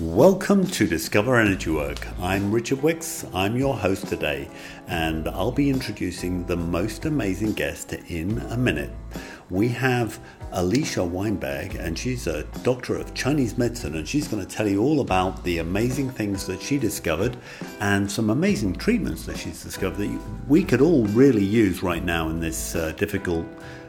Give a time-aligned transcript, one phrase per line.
[0.00, 2.06] Welcome to Discover Energy Work.
[2.20, 3.26] I'm Richard Wicks.
[3.34, 4.48] I'm your host today,
[4.86, 8.90] and I'll be introducing the most amazing guest in a minute.
[9.50, 10.18] We have
[10.52, 14.80] Alicia Weinberg, and she's a doctor of Chinese medicine, and she's going to tell you
[14.80, 17.36] all about the amazing things that she discovered
[17.80, 22.30] and some amazing treatments that she's discovered that we could all really use right now
[22.30, 23.46] in this uh, difficult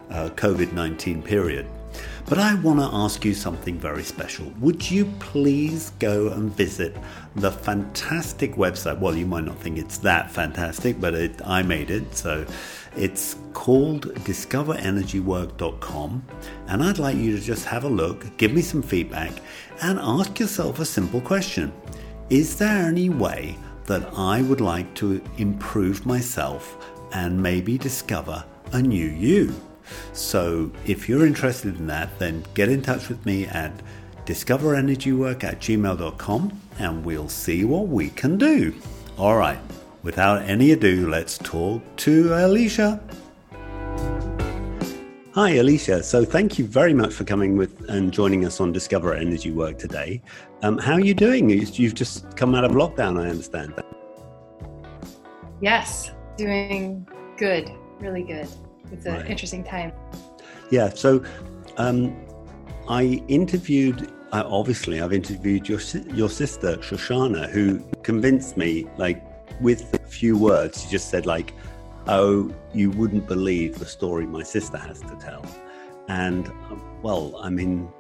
[0.10, 1.68] uh, COVID 19 period.
[2.28, 4.46] But I want to ask you something very special.
[4.60, 6.96] Would you please go and visit
[7.36, 9.00] the fantastic website?
[9.00, 12.16] Well, you might not think it's that fantastic, but it, I made it.
[12.16, 12.46] So
[12.96, 16.24] it's called discoverenergywork.com.
[16.68, 19.34] And I'd like you to just have a look, give me some feedback,
[19.82, 21.74] and ask yourself a simple question
[22.30, 26.78] Is there any way that I would like to improve myself
[27.14, 29.54] and maybe discover a new you?
[30.14, 33.72] So if you're interested in that, then get in touch with me at
[34.26, 38.74] discoverenergywork at gmail.com and we'll see what we can do.
[39.18, 39.60] All right,
[40.04, 43.02] without any ado, let's talk to Alicia.
[45.34, 46.04] Hi, Alicia.
[46.04, 49.80] So, thank you very much for coming with and joining us on Discover Energy Work
[49.80, 50.22] today.
[50.62, 51.50] Um, how are you doing?
[51.50, 53.74] You've just come out of lockdown, I understand.
[55.62, 58.50] Yes, doing good, really good
[58.92, 59.30] it's an right.
[59.30, 59.92] interesting time.
[60.70, 60.90] Yeah.
[60.90, 61.24] So
[61.78, 62.16] um,
[62.88, 64.12] I interviewed.
[64.32, 65.80] Uh, obviously, I've interviewed your
[66.14, 69.22] your sister Shoshana, who convinced me, like
[69.62, 70.84] with a few words.
[70.84, 71.54] She just said, like,
[72.08, 75.46] "Oh, you wouldn't believe the story my sister has to tell,"
[76.08, 76.50] and
[77.04, 77.92] well, I mean,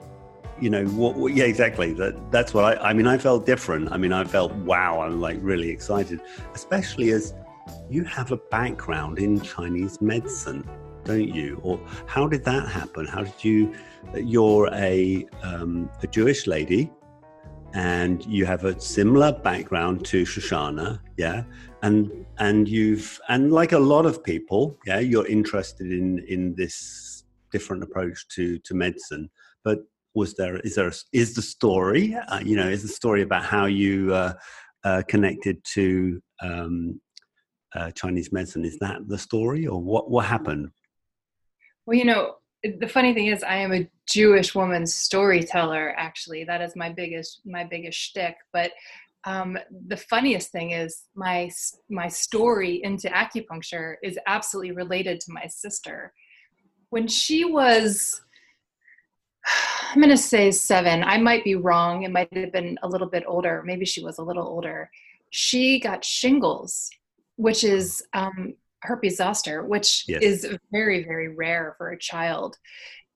[0.61, 3.91] you know what, what, yeah exactly that that's what I, I mean i felt different
[3.91, 6.21] i mean i felt wow i'm like really excited
[6.53, 7.33] especially as
[7.89, 10.63] you have a background in chinese medicine
[11.03, 11.59] don't you?
[11.63, 13.05] Or how did that happen?
[13.05, 13.73] How did you?
[14.15, 16.91] You're a um, a Jewish lady,
[17.73, 21.43] and you have a similar background to Shoshana, yeah,
[21.81, 27.23] and and you've and like a lot of people, yeah, you're interested in in this
[27.51, 29.29] different approach to to medicine,
[29.63, 29.79] but
[30.13, 33.65] was there is there is the story uh, you know is the story about how
[33.65, 34.33] you uh,
[34.83, 36.99] uh, connected to um,
[37.75, 38.65] uh, Chinese medicine.
[38.65, 40.71] Is that the story, or what what happened?
[41.85, 45.93] Well, you know, the funny thing is, I am a Jewish woman storyteller.
[45.97, 48.35] Actually, that is my biggest my biggest shtick.
[48.53, 48.71] But
[49.23, 51.49] um, the funniest thing is my
[51.89, 56.13] my story into acupuncture is absolutely related to my sister.
[56.89, 58.21] When she was,
[59.91, 61.03] I'm going to say seven.
[61.03, 62.03] I might be wrong.
[62.03, 63.63] It might have been a little bit older.
[63.65, 64.89] Maybe she was a little older.
[65.29, 66.89] She got shingles,
[67.41, 68.53] which is um,
[68.83, 70.21] herpes zoster, which yes.
[70.21, 72.55] is very, very rare for a child.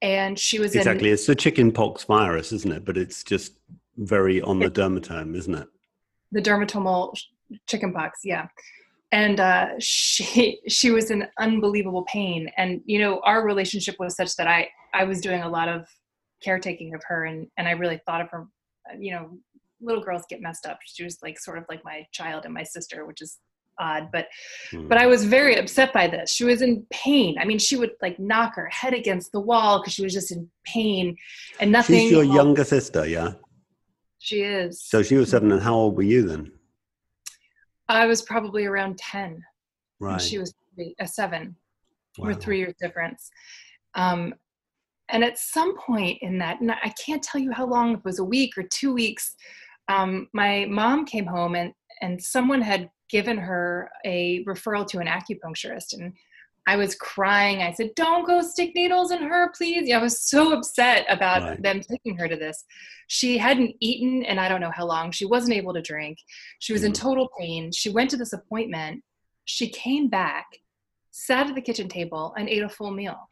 [0.01, 1.09] And she was exactly.
[1.09, 2.85] In, it's the chicken pox virus, isn't it?
[2.85, 3.53] But it's just
[3.97, 5.67] very on the dermatome, isn't it?
[6.31, 7.15] The dermatomal
[7.67, 8.47] chickenpox, yeah.
[9.11, 14.35] And uh, she she was in unbelievable pain, and you know our relationship was such
[14.37, 15.87] that I I was doing a lot of
[16.43, 18.47] caretaking of her, and and I really thought of her.
[18.99, 19.37] You know,
[19.81, 20.79] little girls get messed up.
[20.83, 23.37] She was like sort of like my child and my sister, which is
[23.79, 24.27] odd but
[24.71, 24.87] mm.
[24.87, 26.31] but i was very upset by this.
[26.31, 27.37] She was in pain.
[27.39, 30.31] I mean she would like knock her head against the wall because she was just
[30.31, 31.15] in pain
[31.59, 33.33] and nothing she's your younger sister yeah?
[34.19, 34.81] She is.
[34.81, 36.51] So she was seven and how old were you then?
[37.87, 39.43] I was probably around 10
[39.99, 40.53] right she was
[40.99, 41.55] a seven.
[42.17, 42.27] Wow.
[42.27, 43.29] we're three years difference.
[43.93, 44.33] Um
[45.09, 48.17] and at some point in that and i can't tell you how long it was
[48.17, 49.35] a week or two weeks
[49.87, 55.07] um, my mom came home and and someone had given her a referral to an
[55.07, 56.13] acupuncturist and
[56.67, 57.61] I was crying.
[57.61, 59.91] I said, Don't go stick needles in her, please.
[59.91, 61.61] I was so upset about right.
[61.61, 62.63] them taking her to this.
[63.07, 65.11] She hadn't eaten and I don't know how long.
[65.11, 66.17] She wasn't able to drink.
[66.59, 66.87] She was mm.
[66.87, 67.71] in total pain.
[67.71, 69.03] She went to this appointment.
[69.45, 70.47] She came back,
[71.11, 73.29] sat at the kitchen table, and ate a full meal.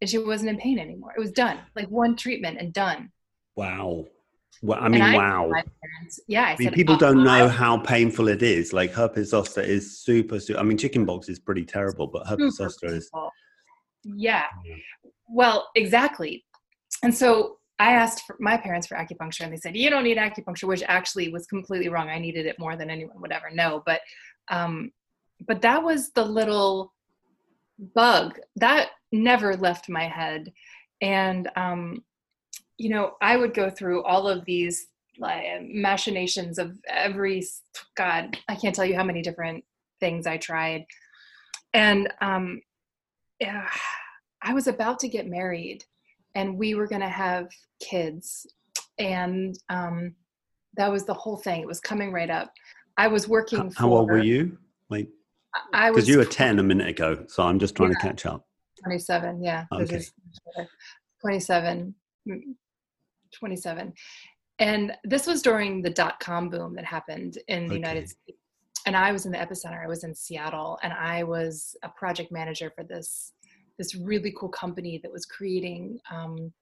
[0.00, 1.12] And she wasn't in pain anymore.
[1.16, 1.60] It was done.
[1.76, 3.12] Like one treatment and done.
[3.54, 4.06] Wow.
[4.64, 5.52] Well, I mean, I wow.
[6.26, 8.72] yeah, I, I mean, said, people don't know how painful it is.
[8.72, 10.58] Like herpes zoster is super, super.
[10.58, 13.10] I mean, chickenpox is pretty terrible, but herpes zoster is.
[14.04, 14.44] Yeah.
[14.64, 14.74] yeah.
[15.28, 16.46] Well, exactly.
[17.02, 20.66] And so I asked my parents for acupuncture, and they said, "You don't need acupuncture,"
[20.66, 22.08] which actually was completely wrong.
[22.08, 23.82] I needed it more than anyone would ever know.
[23.84, 24.00] But,
[24.48, 24.92] um,
[25.46, 26.94] but that was the little
[27.94, 30.54] bug that never left my head,
[31.02, 32.02] and um,
[32.78, 34.86] you know, I would go through all of these
[35.18, 37.46] like machinations of every
[37.96, 39.64] God, I can't tell you how many different
[40.00, 40.84] things I tried.
[41.72, 42.60] And um,
[43.40, 43.68] yeah,
[44.42, 45.84] I was about to get married
[46.34, 47.48] and we were going to have
[47.80, 48.46] kids.
[48.98, 50.14] And um,
[50.76, 51.60] that was the whole thing.
[51.60, 52.52] It was coming right up.
[52.96, 53.72] I was working.
[53.76, 54.58] How, how old were you?
[54.88, 55.08] Like,
[55.72, 58.06] I was because you were ten a minute ago, so I'm just trying yeah, to
[58.08, 58.46] catch up.
[58.82, 59.64] Twenty-seven, yeah.
[59.72, 60.02] Okay.
[61.20, 61.94] 27,
[62.28, 62.40] mm,
[63.34, 63.92] 27.
[64.58, 67.74] And this was during the dot com boom that happened in the okay.
[67.74, 68.38] United States.
[68.86, 69.82] And I was in the epicenter.
[69.82, 73.32] I was in Seattle, and I was a project manager for this
[73.78, 76.52] this really cool company that was creating um,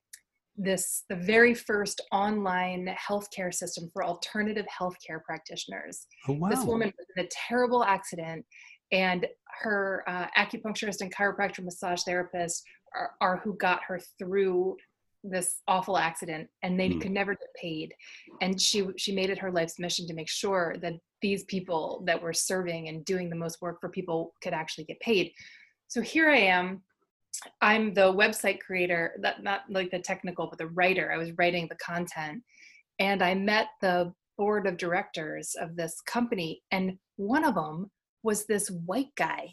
[0.57, 6.07] this the very first online healthcare system for alternative healthcare practitioners.
[6.29, 6.49] Oh, wow.
[6.49, 8.47] This woman was in a terrible accident,
[8.93, 9.27] and
[9.61, 12.63] her uh, acupuncturist and chiropractor massage therapist
[12.95, 14.77] are, are, who got her through
[15.25, 17.01] this awful accident and they mm.
[17.01, 17.95] could never get paid.
[18.41, 22.21] And she she made it her life's mission to make sure that these people that
[22.21, 25.33] were serving and doing the most work for people could actually get paid.
[25.89, 26.83] So here i am.
[27.61, 31.13] I'm the website creator that not like the technical but the writer.
[31.13, 32.43] I was writing the content.
[32.99, 37.91] And i met the board of directors of this company and one of them
[38.23, 39.49] was this white guy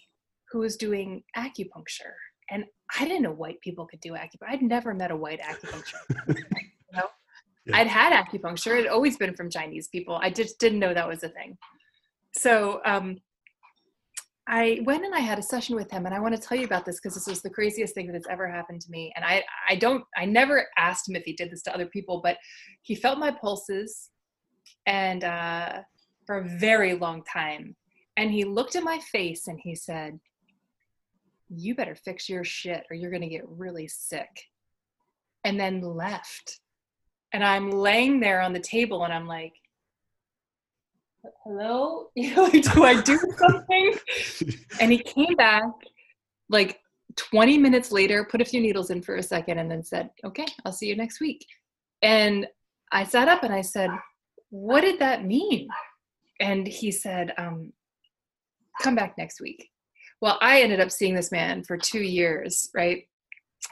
[0.51, 2.15] who was doing acupuncture
[2.51, 2.65] and
[2.97, 4.49] I didn't know white people could do acupuncture.
[4.49, 6.27] I'd never met a white acupuncture.
[6.27, 6.43] you
[6.93, 7.07] know?
[7.65, 7.77] yeah.
[7.77, 8.77] I'd had acupuncture.
[8.77, 10.19] It had always been from Chinese people.
[10.21, 11.57] I just didn't know that was a thing.
[12.33, 13.17] So um,
[14.47, 16.65] I went and I had a session with him, and I want to tell you
[16.65, 19.13] about this because this was the craziest thing that has ever happened to me.
[19.15, 22.21] And I, I don't, I never asked him if he did this to other people,
[22.23, 22.37] but
[22.81, 24.09] he felt my pulses,
[24.87, 25.81] and uh,
[26.25, 27.75] for a very long time,
[28.17, 30.19] and he looked at my face and he said,
[31.49, 34.29] you better fix your shit or you're going to get really sick.
[35.43, 36.59] And then left.
[37.33, 39.53] And I'm laying there on the table and I'm like,
[41.43, 42.09] hello?
[42.15, 43.93] You know, like, do I do something?
[44.79, 45.63] and he came back
[46.49, 46.79] like
[47.15, 50.45] 20 minutes later, put a few needles in for a second, and then said, okay,
[50.65, 51.45] I'll see you next week.
[52.01, 52.47] And
[52.91, 53.89] I sat up and I said,
[54.49, 55.67] what did that mean?
[56.39, 57.71] And he said, um,
[58.81, 59.69] come back next week
[60.21, 63.03] well i ended up seeing this man for two years right?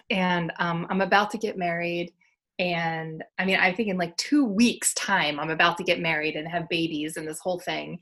[0.10, 2.14] And um, i'm about to get married
[2.60, 6.36] and i mean i think in like two weeks time i'm about to get married
[6.36, 8.00] and have babies and this whole thing.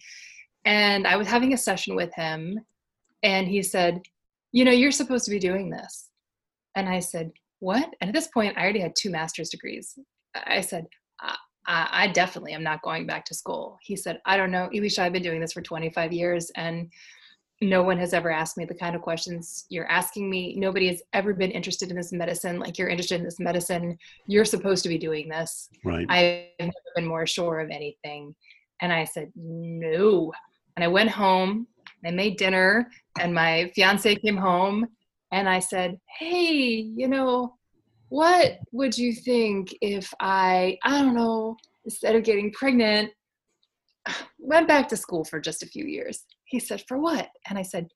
[0.66, 2.60] And i was having a session with him
[3.24, 4.02] and he said
[4.52, 6.10] you know you're supposed to be doing this.
[6.76, 7.90] And i said what?
[8.02, 9.98] And at this point i already had two master's degrees.
[10.36, 10.88] I said
[11.68, 13.78] I, I definitely am not going back to school.
[13.82, 16.92] He said, I don't know, Elisha, I've been doing this for 25 years and
[17.70, 20.56] no one has ever asked me the kind of questions you're asking me.
[20.56, 23.98] Nobody has ever been interested in this medicine like you're interested in this medicine.
[24.28, 25.70] You're supposed to be doing this.
[25.84, 26.06] Right.
[26.10, 28.36] I've never been more sure of anything.
[28.82, 30.34] And I said, no.
[30.76, 31.68] And I went home,
[32.06, 32.90] I made dinner,
[33.20, 34.88] and my fiance came home,
[35.32, 37.56] and I said, hey, you know,
[38.10, 43.12] what would you think if I, I don't know, instead of getting pregnant,
[44.38, 46.26] went back to school for just a few years?
[46.46, 47.30] He said, For what?
[47.50, 47.88] And I said,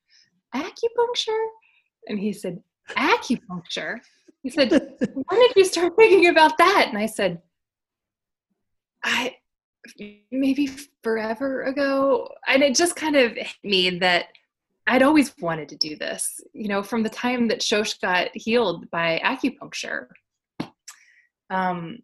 [0.56, 1.46] Acupuncture?
[2.08, 2.62] And he said,
[2.92, 4.00] Acupuncture?
[4.44, 6.88] He said, When did you start thinking about that?
[6.90, 7.42] And I said,
[9.04, 9.36] I
[10.32, 10.70] maybe
[11.04, 12.30] forever ago.
[12.48, 14.26] And it just kind of hit me that
[14.88, 18.90] I'd always wanted to do this, you know, from the time that Shosh got healed
[18.90, 20.08] by acupuncture.
[21.52, 22.00] Um,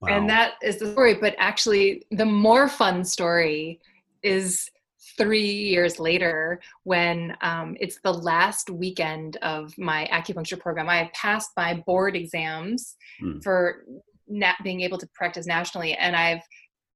[0.00, 0.08] wow.
[0.08, 1.14] And that is the story.
[1.14, 3.80] But actually, the more fun story
[4.22, 4.70] is
[5.16, 10.88] three years later when um, it's the last weekend of my acupuncture program.
[10.88, 13.42] I passed my board exams mm.
[13.42, 13.84] for
[14.28, 16.42] na- being able to practice nationally, and I've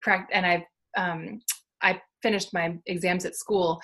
[0.03, 0.63] practiced and I've
[0.97, 1.41] um,
[1.83, 3.81] I finished my exams at school,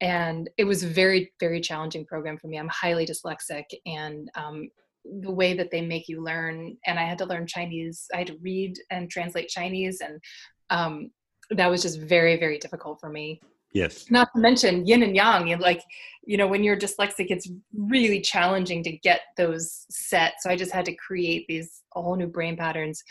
[0.00, 2.58] and it was a very very challenging program for me.
[2.58, 4.68] I'm highly dyslexic, and um,
[5.22, 8.06] the way that they make you learn, and I had to learn Chinese.
[8.14, 10.20] I had to read and translate Chinese, and
[10.68, 11.10] um,
[11.50, 13.40] that was just very very difficult for me
[13.72, 14.10] Yes.
[14.10, 15.58] Not to mention yin and yang.
[15.60, 15.82] Like,
[16.24, 20.34] you know, when you're dyslexic, it's really challenging to get those set.
[20.40, 23.02] So I just had to create these whole new brain patterns.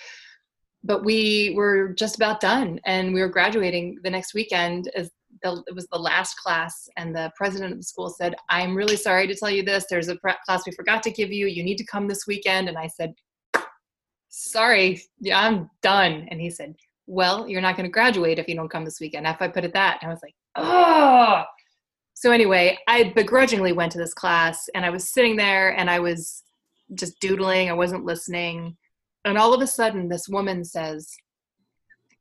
[0.83, 4.89] But we were just about done, and we were graduating the next weekend.
[4.95, 5.11] As
[5.43, 8.95] the, it was the last class, and the president of the school said, "I'm really
[8.95, 9.85] sorry to tell you this.
[9.89, 11.47] There's a class we forgot to give you.
[11.47, 13.13] You need to come this weekend." And I said,
[14.29, 16.75] "Sorry, yeah, I'm done." And he said,
[17.09, 19.25] well, you're not going to graduate if you don't come this weekend.
[19.25, 21.43] If I put it that, and I was like, oh.
[22.13, 25.99] So anyway, I begrudgingly went to this class and I was sitting there and I
[25.99, 26.43] was
[26.93, 27.67] just doodling.
[27.67, 28.77] I wasn't listening.
[29.25, 31.11] And all of a sudden this woman says,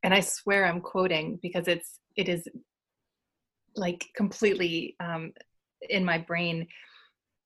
[0.01, 2.47] and I swear I'm quoting because it's, it is
[3.75, 5.33] like completely um,
[5.87, 6.67] in my brain.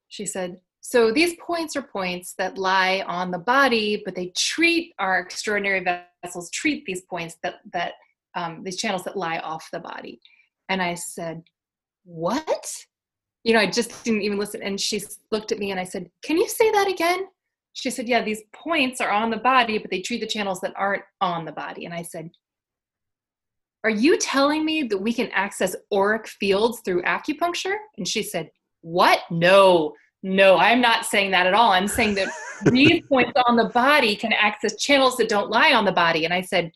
[0.08, 4.94] She said, So these points are points that lie on the body, but they treat
[5.00, 5.84] our extraordinary
[6.22, 7.94] vessels treat these points that that
[8.36, 10.20] um, these channels that lie off the body.
[10.68, 11.42] And I said,
[12.04, 12.86] "What?"
[13.46, 14.62] You know, I just didn't even listen.
[14.62, 17.28] And she looked at me and I said, "Can you say that again?"
[17.72, 20.74] She said, "Yeah, these points are on the body, but they treat the channels that
[20.76, 22.30] aren't on the body." And I said,
[23.86, 27.76] are you telling me that we can access auric fields through acupuncture?
[27.98, 28.50] And she said,
[28.80, 29.20] What?
[29.30, 31.72] No, no, I'm not saying that at all.
[31.72, 32.30] I'm saying that
[32.72, 36.26] these points on the body can access channels that don't lie on the body.
[36.26, 36.72] And I said,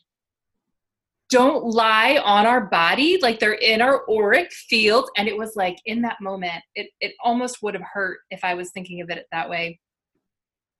[1.30, 5.08] Don't lie on our body, like they're in our auric field.
[5.16, 8.54] And it was like in that moment, it, it almost would have hurt if I
[8.54, 9.80] was thinking of it that way.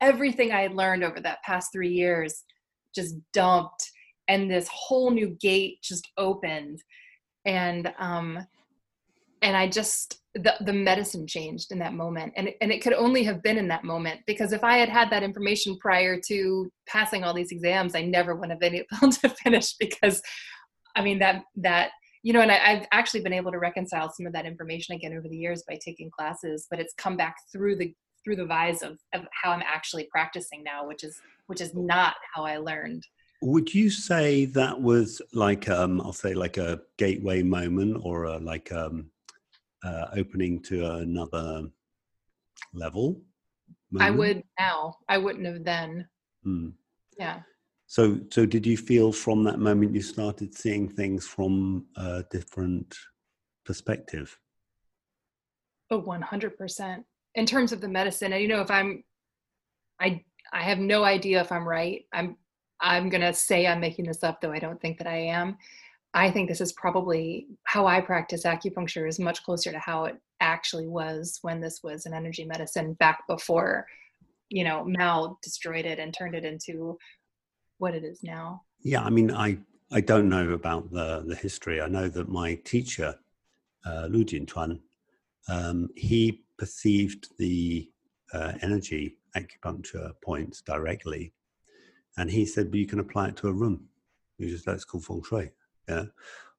[0.01, 2.45] Everything I had learned over that past three years
[2.95, 3.91] just dumped
[4.29, 6.83] and this whole new gate just opened
[7.45, 8.39] and um
[9.43, 12.33] and i just the, the medicine changed in that moment.
[12.37, 15.11] And, and it could only have been in that moment because if i had had
[15.11, 19.29] that information prior to passing all these exams i never would have been able to
[19.29, 20.23] finish because
[20.97, 21.91] i mean that that
[22.23, 25.17] you know and I, i've actually been able to reconcile some of that information again
[25.17, 28.83] over the years by taking classes but it's come back through the through the vise
[28.83, 33.05] of, of how i'm actually practicing now which is which is not how i learned.
[33.41, 38.39] Would you say that was like um, I'll say like a gateway moment or a,
[38.39, 39.11] like um,
[39.85, 41.69] uh, opening to another
[42.73, 43.21] level?
[43.91, 44.15] Moment?
[44.15, 44.95] I would now.
[45.09, 46.09] I wouldn't have then.
[46.45, 46.71] Hmm.
[47.19, 47.41] Yeah.
[47.87, 52.95] So, so did you feel from that moment you started seeing things from a different
[53.65, 54.39] perspective?
[55.91, 57.05] Oh, one hundred percent.
[57.35, 59.05] In terms of the medicine, and you know, if I'm,
[60.01, 62.05] I I have no idea if I'm right.
[62.13, 62.37] I'm
[62.81, 65.57] I'm going to say I'm making this up, though I don't think that I am.
[66.15, 70.17] I think this is probably how I practice acupuncture is much closer to how it
[70.41, 73.87] actually was when this was an energy medicine back before,
[74.49, 76.99] you know, Mao destroyed it and turned it into
[77.79, 78.63] what it is now.
[78.81, 79.59] Yeah, I mean, I
[79.93, 81.81] I don't know about the the history.
[81.81, 83.15] I know that my teacher,
[83.85, 84.81] uh, Lu Jintuan,
[85.49, 87.91] um, he perceived the
[88.33, 91.33] uh, energy acupuncture points directly
[92.19, 93.85] and he said, but you can apply it to a room.
[94.39, 95.51] You just, that's called feng shui.
[95.89, 96.05] Yeah.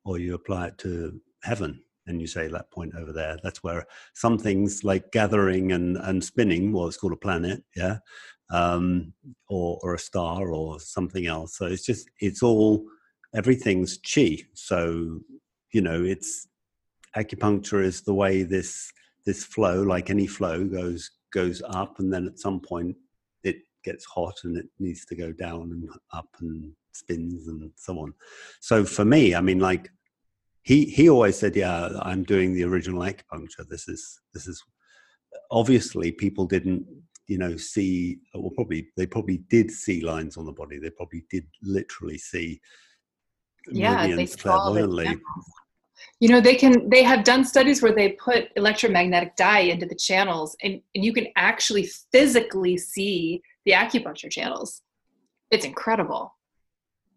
[0.06, 3.38] Or you apply it to heaven and you say that point over there.
[3.44, 7.64] That's where some things like gathering and, and spinning, well, it's called a planet.
[7.76, 8.00] Yeah.
[8.52, 9.14] Um,
[9.48, 11.58] or, or a star or something else.
[11.58, 12.84] So it's just, it's all,
[13.36, 14.40] everything's chi.
[14.56, 15.20] So,
[15.72, 16.48] you know, it's
[17.16, 18.92] acupuncture is the way this,
[19.26, 22.00] this flow, like any flow goes, goes up.
[22.00, 22.96] And then at some point
[23.44, 28.00] it gets hot and it needs to go down and up and spins and so
[28.00, 28.13] on.
[28.62, 29.89] So for me, I mean, like
[30.63, 33.67] he he always said, "Yeah, I'm doing the original acupuncture.
[33.67, 34.62] This is this is."
[35.51, 36.86] Obviously, people didn't,
[37.27, 38.19] you know, see.
[38.34, 40.79] Well, probably they probably did see lines on the body.
[40.79, 42.60] They probably did literally see.
[43.72, 44.74] Yeah, they saw
[46.19, 49.96] you know they can they have done studies where they put electromagnetic dye into the
[49.96, 54.81] channels and, and you can actually physically see the acupuncture channels.
[55.51, 56.36] It's incredible.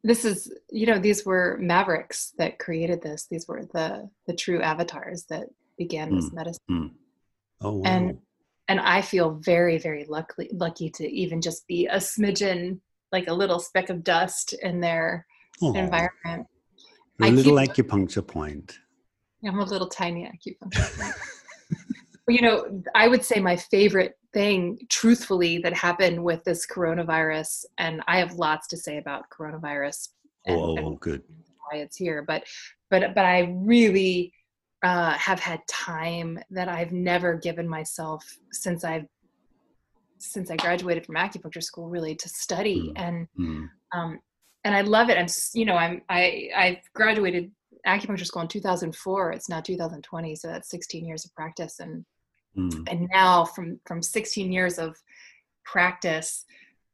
[0.04, 3.26] This is, you know, these were mavericks that created this.
[3.30, 5.47] These were the the true avatars that
[5.78, 6.16] began mm.
[6.16, 6.37] this hmm.
[6.37, 6.61] medicine.
[6.71, 6.90] Mm.
[7.61, 7.82] Oh, wow.
[7.85, 8.18] and
[8.68, 12.80] and I feel very, very lucky lucky to even just be a smidgen,
[13.12, 15.26] like a little speck of dust in their
[15.62, 15.75] oh.
[15.75, 16.47] environment.
[17.21, 18.78] A little keep, acupuncture point.
[19.47, 21.14] I'm a little tiny acupuncture point.
[22.28, 28.02] you know, I would say my favorite thing, truthfully, that happened with this coronavirus, and
[28.06, 30.08] I have lots to say about coronavirus.
[30.46, 31.22] And, oh, and good.
[31.70, 32.44] Why it's here, but
[32.90, 34.32] but but I really
[34.82, 39.06] uh, have had time that I've never given myself since I've
[40.18, 43.00] since I graduated from acupuncture school, really to study mm.
[43.00, 43.68] and mm.
[43.92, 44.20] um,
[44.64, 45.18] and I love it.
[45.18, 47.50] I'm you know I'm I I've graduated
[47.86, 49.32] acupuncture school in 2004.
[49.32, 52.04] It's now 2020, so that's 16 years of practice and
[52.56, 52.88] Mm.
[52.90, 54.97] And now from from 16 years of
[55.64, 56.44] practice,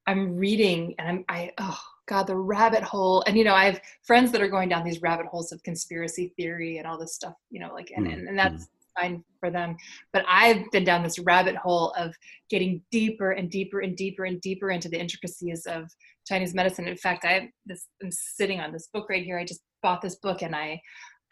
[0.06, 3.80] I'm reading and I'm I oh god the rabbit hole and you know I have
[4.02, 7.34] friends that are going down these rabbit holes of conspiracy theory and all this stuff
[7.50, 8.12] you know like and mm.
[8.14, 8.68] and, and that's mm.
[8.98, 9.76] fine for them
[10.14, 12.14] but I've been down this rabbit hole of
[12.48, 15.90] getting deeper and deeper and deeper and deeper into the intricacies of
[16.26, 19.60] Chinese medicine in fact I this I'm sitting on this book right here I just
[19.82, 20.80] bought this book and I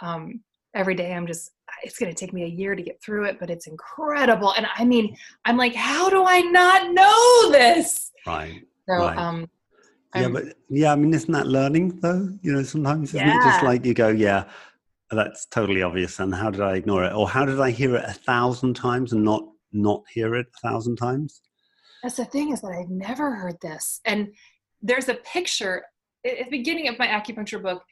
[0.01, 0.41] um
[0.75, 3.39] every day i'm just it's going to take me a year to get through it
[3.39, 8.63] but it's incredible and i mean i'm like how do i not know this right
[8.89, 9.19] so right.
[9.19, 9.49] um
[10.15, 13.39] yeah but yeah i mean isn't that learning though you know sometimes isn't yeah.
[13.39, 14.45] it just like you go yeah
[15.11, 18.05] that's totally obvious and how did i ignore it or how did i hear it
[18.07, 19.45] a thousand times and not
[19.77, 21.43] not hear it a thousand times?
[22.03, 24.01] That's the thing is that I've never heard this.
[24.05, 24.29] And
[24.83, 25.85] there's a picture
[26.25, 27.83] at the beginning of my acupuncture book,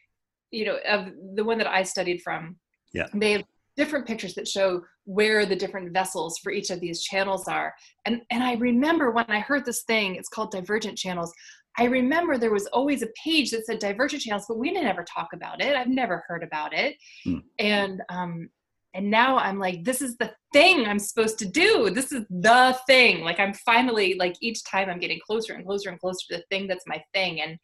[0.50, 2.56] you know, of the one that I studied from.
[2.92, 3.06] Yeah.
[3.14, 3.44] They
[3.76, 7.74] different pictures that show where the different vessels for each of these channels are.
[8.04, 11.32] And and I remember when I heard this thing, it's called divergent channels.
[11.76, 15.04] I remember there was always a page that said divergent channels, but we didn't ever
[15.04, 15.74] talk about it.
[15.74, 16.96] I've never heard about it.
[17.24, 17.38] Hmm.
[17.58, 18.48] And um
[18.96, 21.90] and now I'm like, this is the thing I'm supposed to do.
[21.90, 23.24] This is the thing.
[23.24, 26.44] Like I'm finally like each time I'm getting closer and closer and closer to the
[26.48, 27.40] thing that's my thing.
[27.40, 27.58] And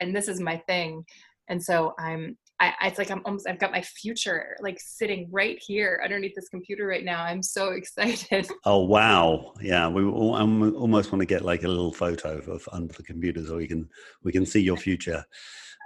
[0.00, 1.04] and this is my thing.
[1.48, 5.58] And so I'm I, it's like I'm almost I've got my future like sitting right
[5.60, 7.22] here underneath this computer right now.
[7.22, 8.48] I'm so excited.
[8.64, 9.88] Oh wow, yeah.
[9.88, 13.66] We almost want to get like a little photo of under the computer so we
[13.66, 13.88] can
[14.22, 15.24] we can see your future.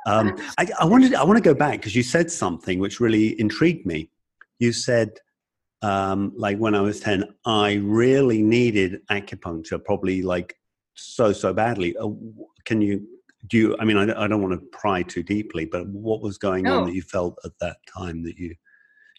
[0.06, 3.38] Um, I, I wanted I want to go back because you said something which really
[3.40, 4.10] intrigued me.
[4.58, 5.18] You said
[5.82, 10.54] um, like when I was ten, I really needed acupuncture, probably like
[10.94, 11.96] so so badly.
[11.96, 12.10] Uh,
[12.64, 13.06] can you
[13.47, 16.38] do you i mean I, I, don't want to pry too deeply but what was
[16.38, 16.80] going no.
[16.80, 18.54] on that you felt at that time that you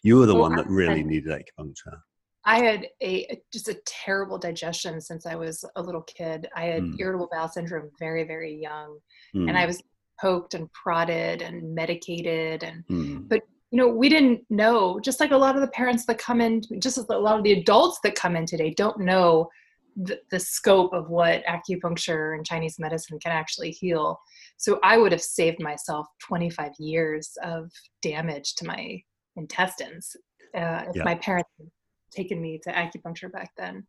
[0.02, 1.98] you were the well, one that really had, needed acupuncture
[2.44, 6.82] i had a just a terrible digestion since i was a little kid i had
[6.82, 6.96] mm.
[6.98, 8.98] irritable bowel syndrome very very young
[9.34, 9.48] mm.
[9.48, 9.68] and i hmm.
[9.68, 9.82] was
[10.20, 13.28] poked and prodded and medicated and mm.
[13.28, 16.40] but you know we didn't know just like a lot of the parents that come
[16.40, 19.48] in just as a lot of the adults that come in today don't know
[19.96, 24.18] the, the scope of what acupuncture and Chinese medicine can actually heal.
[24.56, 27.70] So I would have saved myself 25 years of
[28.00, 29.00] damage to my
[29.36, 30.16] intestines
[30.54, 31.04] uh, if yeah.
[31.04, 31.68] my parents had
[32.12, 33.86] taken me to acupuncture back then.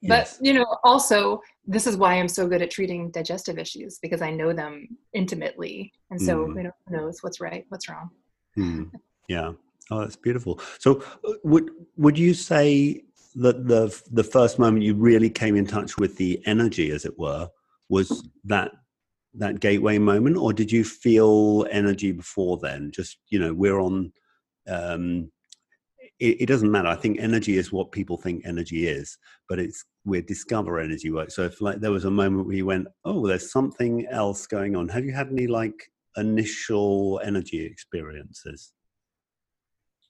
[0.00, 0.36] Yes.
[0.38, 4.22] But you know, also this is why I'm so good at treating digestive issues because
[4.22, 6.56] I know them intimately, and so mm.
[6.56, 8.08] you know, who knows what's right, what's wrong.
[8.56, 8.92] Mm.
[9.28, 9.52] Yeah.
[9.90, 10.60] Oh, that's beautiful.
[10.78, 13.02] So, uh, would would you say
[13.38, 17.18] that the the first moment you really came in touch with the energy, as it
[17.18, 17.48] were,
[17.88, 18.72] was that
[19.34, 22.90] that gateway moment, or did you feel energy before then?
[22.90, 24.12] Just you know, we're on.
[24.68, 25.30] Um,
[26.20, 26.88] it, it, doesn't matter.
[26.88, 29.16] I think energy is what people think energy is,
[29.48, 31.30] but it's we discover energy work.
[31.30, 34.74] So if like there was a moment where you went, oh, there's something else going
[34.74, 34.88] on.
[34.88, 38.72] Have you had any like initial energy experiences?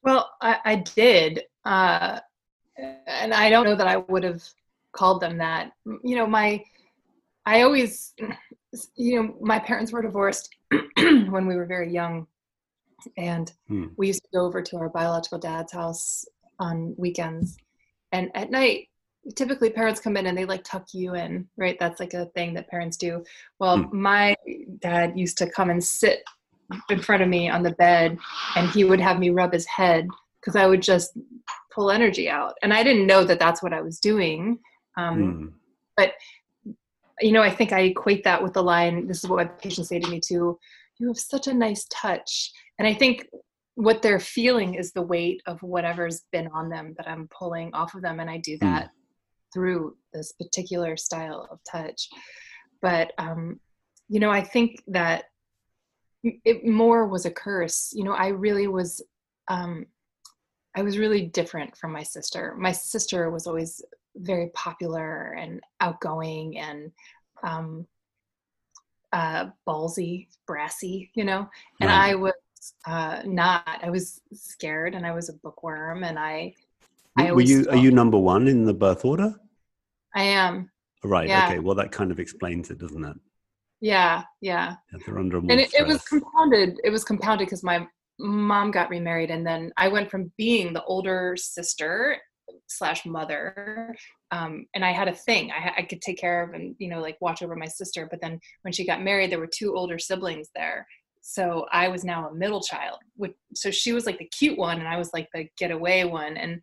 [0.02, 1.42] Well, I, I did.
[1.64, 2.20] Uh,
[2.78, 4.42] and I don't know that I would have
[4.92, 5.72] called them that.
[6.04, 6.62] You know, my
[7.46, 8.14] I always
[8.96, 10.54] you know, my parents were divorced
[10.96, 12.26] when we were very young
[13.16, 13.86] and hmm.
[13.96, 16.24] we used to go over to our biological dad's house
[16.58, 17.56] on weekends
[18.12, 18.88] and at night
[19.36, 22.54] typically parents come in and they like tuck you in right that's like a thing
[22.54, 23.22] that parents do
[23.60, 24.02] well hmm.
[24.02, 24.36] my
[24.80, 26.22] dad used to come and sit
[26.90, 28.18] in front of me on the bed
[28.56, 30.06] and he would have me rub his head
[30.40, 31.16] because i would just
[31.78, 34.58] pull energy out and i didn't know that that's what i was doing
[34.96, 35.52] um, mm.
[35.96, 36.12] but
[37.20, 39.88] you know i think i equate that with the line this is what my patients
[39.88, 40.58] say to me too
[40.98, 43.28] you have such a nice touch and i think
[43.76, 47.94] what they're feeling is the weight of whatever's been on them that i'm pulling off
[47.94, 48.66] of them and i do hmm.
[48.66, 48.90] that mm.
[49.54, 52.08] through this particular style of touch
[52.82, 53.60] but um,
[54.08, 55.26] you know i think that
[56.24, 59.00] it more was a curse you know i really was
[59.46, 59.86] um,
[60.78, 62.54] I was really different from my sister.
[62.56, 63.82] My sister was always
[64.14, 66.92] very popular and outgoing and
[67.42, 67.84] um,
[69.12, 71.48] uh, ballsy, brassy, you know.
[71.80, 72.10] And right.
[72.10, 72.32] I was
[72.86, 73.66] uh, not.
[73.82, 76.54] I was scared, and I was a bookworm, and I.
[77.16, 77.64] I Were you?
[77.64, 79.34] Felt, are you number one in the birth order?
[80.14, 80.70] I am.
[81.02, 81.26] Right.
[81.26, 81.46] Yeah.
[81.46, 81.58] Okay.
[81.58, 83.16] Well, that kind of explains it, doesn't it?
[83.80, 84.22] Yeah.
[84.40, 84.76] Yeah.
[84.92, 86.80] yeah they're under more and it, it was compounded.
[86.84, 87.86] It was compounded because my
[88.18, 92.16] mom got remarried and then i went from being the older sister
[92.66, 93.94] slash mother
[94.30, 95.50] um, and i had a thing.
[95.50, 98.20] I, I could take care of and you know like watch over my sister but
[98.20, 100.86] then when she got married there were two older siblings there.
[101.20, 104.78] So i was now a middle child which, so she was like the cute one
[104.78, 106.60] and i was like the getaway one and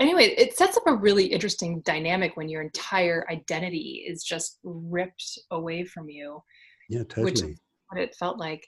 [0.00, 5.38] anyway it sets up a really interesting dynamic when your entire identity is just ripped
[5.50, 6.42] away from you
[6.88, 7.24] yeah totally.
[7.24, 7.60] which is
[7.92, 8.66] what it felt like.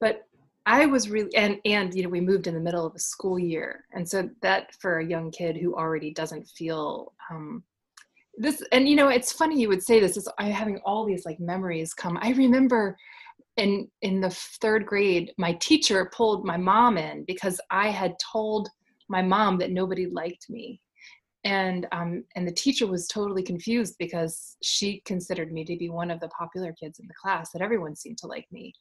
[0.00, 0.22] But
[0.68, 3.38] I was really and and you know we moved in the middle of a school
[3.38, 7.64] year, and so that for a young kid who already doesn't feel um,
[8.36, 11.24] this, and you know it's funny you would say this is I'm having all these
[11.24, 12.18] like memories come.
[12.20, 12.98] I remember
[13.56, 14.28] in in the
[14.60, 18.68] third grade, my teacher pulled my mom in because I had told
[19.08, 20.82] my mom that nobody liked me,
[21.44, 26.10] and um, and the teacher was totally confused because she considered me to be one
[26.10, 28.74] of the popular kids in the class that everyone seemed to like me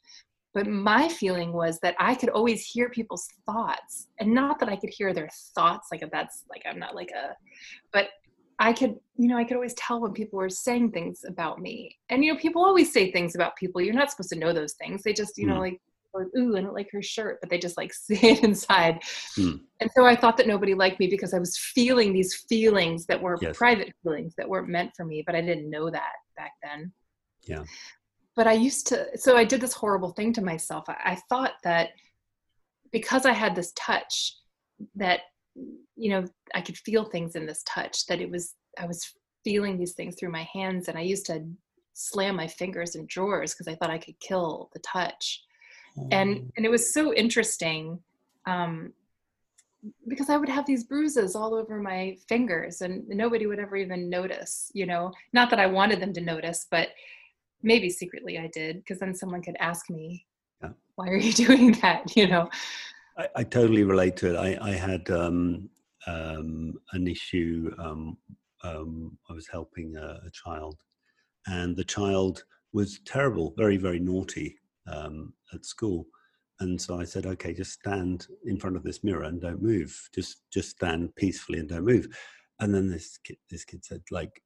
[0.54, 4.76] but my feeling was that i could always hear people's thoughts and not that i
[4.76, 7.36] could hear their thoughts like that's like i'm not like a
[7.94, 8.08] but
[8.60, 11.96] i could you know i could always tell when people were saying things about me
[12.10, 14.74] and you know people always say things about people you're not supposed to know those
[14.74, 15.50] things they just you mm.
[15.50, 15.80] know like
[16.14, 19.00] or ooh i don't like her shirt but they just like say it inside
[19.38, 19.60] mm.
[19.80, 23.22] and so i thought that nobody liked me because i was feeling these feelings that
[23.22, 23.56] were yes.
[23.58, 26.92] private feelings that weren't meant for me but i didn't know that back then
[27.46, 27.64] yeah
[28.38, 30.86] but I used to, so I did this horrible thing to myself.
[30.88, 31.90] I, I thought that
[32.92, 34.38] because I had this touch,
[34.96, 35.22] that,
[35.96, 36.24] you know,
[36.54, 39.12] I could feel things in this touch, that it was, I was
[39.44, 40.88] feeling these things through my hands.
[40.88, 41.46] And I used to
[41.94, 45.44] slam my fingers in drawers because I thought I could kill the touch.
[46.12, 46.52] And, oh.
[46.58, 48.00] and it was so interesting
[48.46, 48.94] um,
[50.08, 54.12] because I would have these bruises all over my fingers and nobody would ever even
[54.12, 56.90] notice, you know, not that I wanted them to notice, but
[57.64, 60.26] maybe secretly I did, because then someone could ask me,
[60.62, 60.70] yeah.
[60.96, 62.50] "Why are you doing that?" You know.
[63.18, 64.38] I, I totally relate to it.
[64.38, 65.70] I, I had um,
[66.06, 67.72] um, an issue.
[67.80, 68.18] Um,
[68.64, 70.78] um I was helping a, a, child,
[71.46, 72.44] and the child
[72.74, 74.56] was terrible, very very naughty
[74.92, 76.06] um, at school.
[76.60, 80.10] And so I said, "Okay, just stand in front of this mirror and don't move.
[80.14, 82.08] Just just stand peacefully and don't move."
[82.60, 84.42] And then this kid, this kid said, "Like,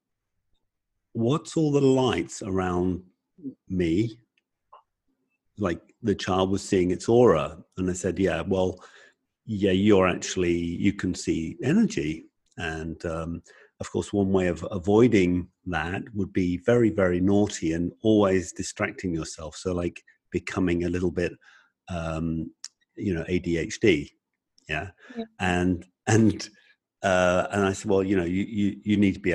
[1.13, 3.03] what's all the lights around
[3.67, 4.17] me?
[5.57, 8.83] Like the child was seeing its aura and i said yeah well
[9.45, 12.25] yeah you're actually you can see energy.
[12.57, 13.41] And um,
[13.79, 19.13] of course one way of avoiding that would be very very naughty and always distracting
[19.13, 21.33] yourself so like becoming a little bit
[21.89, 22.51] um,
[22.95, 24.09] you know adhd
[24.69, 25.23] yeah, yeah.
[25.39, 26.49] and and
[27.03, 29.33] uh, and I said, well, you know, you, you, you need to be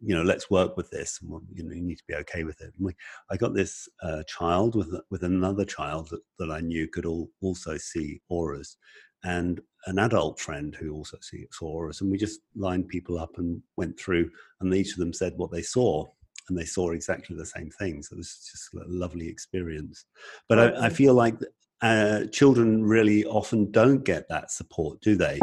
[0.00, 1.18] you know, let's work with this.
[1.22, 2.72] you know, you need to be okay with it.
[2.78, 2.92] We,
[3.30, 7.30] I got this uh, child with with another child that, that I knew could all,
[7.40, 8.76] also see auras,
[9.24, 12.00] and an adult friend who also sees auras.
[12.00, 15.50] And we just lined people up and went through, and each of them said what
[15.50, 16.06] they saw,
[16.48, 18.10] and they saw exactly the same things.
[18.10, 20.04] It was just a lovely experience.
[20.48, 21.36] But I, I feel like
[21.82, 25.40] uh, children really often don't get that support, do they,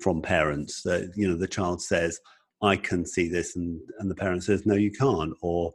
[0.00, 0.86] from parents?
[0.86, 2.20] Uh, you know, the child says
[2.62, 5.72] I can see this, and and the parent says, no, you can't, or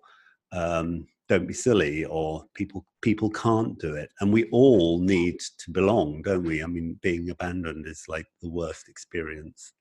[0.51, 5.71] um, don't be silly, or people people can't do it, and we all need to
[5.71, 6.63] belong, don't we?
[6.63, 9.73] I mean, being abandoned is like the worst experience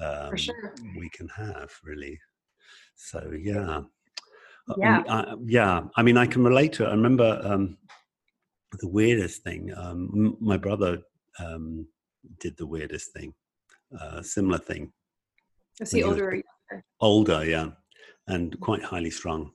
[0.00, 0.74] um, sure.
[0.98, 2.18] we can have, really.
[2.96, 3.82] So yeah.
[4.68, 5.02] Uh, yeah.
[5.08, 5.82] I, yeah.
[5.96, 6.88] I mean, I can relate to it.
[6.88, 7.78] I remember um,
[8.80, 9.72] the weirdest thing.
[9.76, 10.98] Um, my brother
[11.38, 11.86] um,
[12.40, 13.32] did the weirdest thing,
[14.00, 14.92] uh, similar thing.
[15.80, 16.84] Is he older or younger?
[17.00, 17.68] Older, yeah,
[18.28, 19.50] and quite highly strung.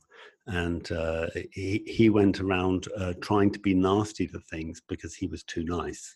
[0.48, 5.28] And uh, he he went around uh, trying to be nasty to things because he
[5.28, 6.16] was too nice.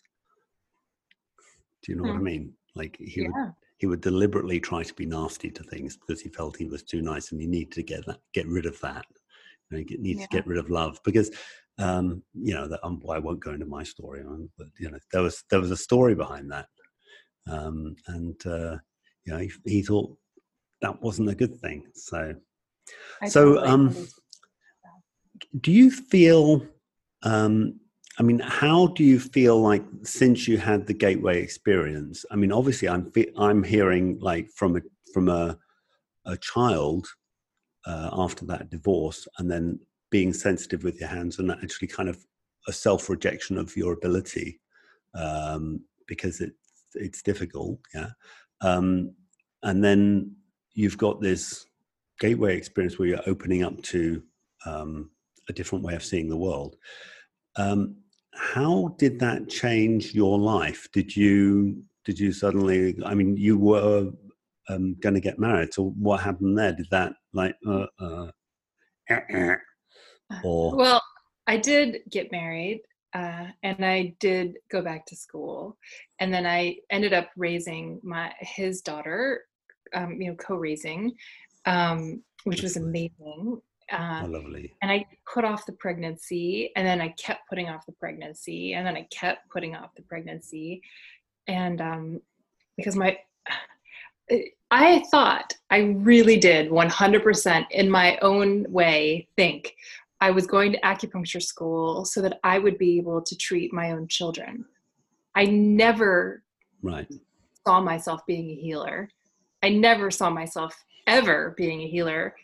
[1.82, 2.10] Do you know hmm.
[2.10, 2.52] what I mean?
[2.74, 3.28] Like he yeah.
[3.28, 6.82] would he would deliberately try to be nasty to things because he felt he was
[6.82, 9.04] too nice, and he needed to get that get rid of that.
[9.70, 10.26] You know, he needs yeah.
[10.26, 11.30] to get rid of love because
[11.78, 14.22] um, you know that um, I won't go into my story,
[14.56, 16.68] but you know there was there was a story behind that,
[17.50, 18.76] um, and uh,
[19.26, 20.16] you know, he, he thought
[20.82, 21.86] that wasn't a good thing.
[21.94, 22.34] So,
[23.20, 23.94] I so um,
[25.60, 26.66] do you feel?
[27.22, 27.80] Um,
[28.18, 32.24] I mean, how do you feel like since you had the gateway experience?
[32.30, 34.80] I mean, obviously, I'm I'm hearing like from a
[35.12, 35.58] from a
[36.24, 37.06] a child
[37.86, 42.24] uh, after that divorce, and then being sensitive with your hands, and actually kind of
[42.68, 44.60] a self rejection of your ability
[45.14, 46.52] um, because it
[46.94, 47.78] it's difficult.
[47.94, 48.10] Yeah,
[48.60, 49.14] um,
[49.62, 50.36] and then
[50.74, 51.66] you've got this
[52.20, 54.22] gateway experience where you're opening up to
[54.64, 55.10] um,
[55.48, 56.76] a different way of seeing the world.
[57.56, 57.96] Um,
[58.34, 60.88] how did that change your life?
[60.92, 62.96] Did you did you suddenly?
[63.04, 64.10] I mean, you were
[64.68, 65.74] um, going to get married.
[65.74, 66.72] So what happened there?
[66.72, 68.30] Did that like uh, uh,
[70.44, 71.02] or well,
[71.46, 72.80] I did get married.
[73.16, 75.78] Uh, and I did go back to school,
[76.20, 79.44] and then I ended up raising my his daughter,
[79.94, 81.14] um, you know, co-raising,
[81.64, 83.62] um, which was amazing.
[83.90, 84.74] Uh, oh, lovely.
[84.82, 88.86] And I put off the pregnancy, and then I kept putting off the pregnancy, and
[88.86, 90.82] then I kept putting off the pregnancy,
[91.48, 92.20] and um,
[92.76, 93.16] because my
[94.70, 99.74] I thought I really did 100% in my own way think
[100.20, 103.92] I was going to acupuncture school so that I would be able to treat my
[103.92, 104.64] own children.
[105.34, 106.42] I never
[106.82, 107.06] right.
[107.66, 109.08] saw myself being a healer.
[109.62, 110.74] I never saw myself
[111.06, 112.34] ever being a healer.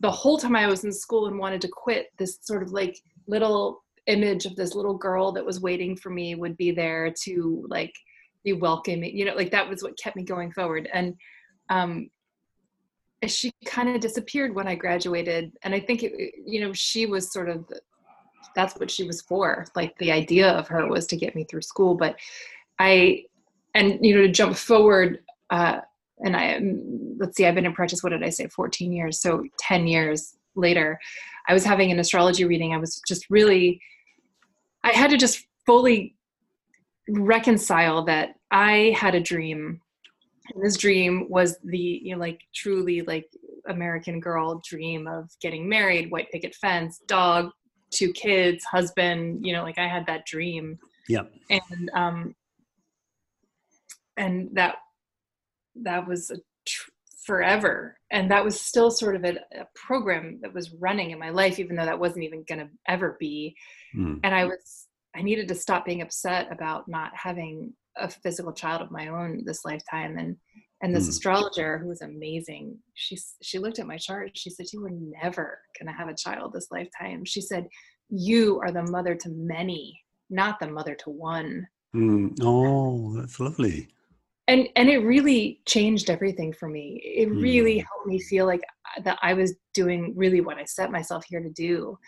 [0.00, 2.98] The whole time I was in school and wanted to quit this sort of like
[3.26, 7.64] little image of this little girl that was waiting for me would be there to
[7.68, 7.94] like
[8.42, 11.14] be welcoming you know like that was what kept me going forward and
[11.70, 12.10] um
[13.30, 17.32] she kind of disappeared when i graduated and i think it, you know she was
[17.32, 17.64] sort of
[18.54, 21.62] that's what she was for like the idea of her was to get me through
[21.62, 22.16] school but
[22.78, 23.22] i
[23.74, 25.78] and you know to jump forward uh
[26.24, 26.60] and i
[27.18, 30.36] let's see i've been in practice what did i say 14 years so 10 years
[30.54, 30.98] later
[31.48, 33.80] i was having an astrology reading i was just really
[34.84, 36.14] i had to just fully
[37.08, 39.80] reconcile that i had a dream
[40.60, 43.28] this dream was the you know like truly like
[43.68, 47.50] american girl dream of getting married white picket fence dog
[47.90, 50.78] two kids husband you know like i had that dream.
[51.08, 52.34] Yeah and um
[54.16, 54.76] and that
[55.76, 56.36] that was a
[56.66, 56.90] tr-
[57.24, 57.98] forever.
[58.10, 61.58] And that was still sort of a, a, program that was running in my life
[61.58, 63.56] even though that wasn't even going to ever be.
[63.96, 64.20] Mm.
[64.24, 68.80] and i was i needed to stop being upset about not having a physical child
[68.80, 70.36] of my own this lifetime and
[70.82, 71.10] and this mm.
[71.10, 75.58] astrologer who was amazing she she looked at my chart she said you were never
[75.78, 77.66] going to have a child this lifetime she said
[78.08, 79.98] you are the mother to many
[80.30, 82.30] not the mother to one mm.
[82.42, 83.88] oh that's lovely
[84.48, 87.84] and and it really changed everything for me it really mm.
[87.84, 88.62] helped me feel like
[88.96, 91.98] uh, that i was doing really what i set myself here to do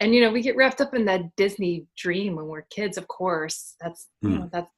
[0.00, 3.08] and you know we get wrapped up in that disney dream when we're kids of
[3.08, 3.76] course.
[3.80, 4.30] That's mm.
[4.30, 4.70] you know that's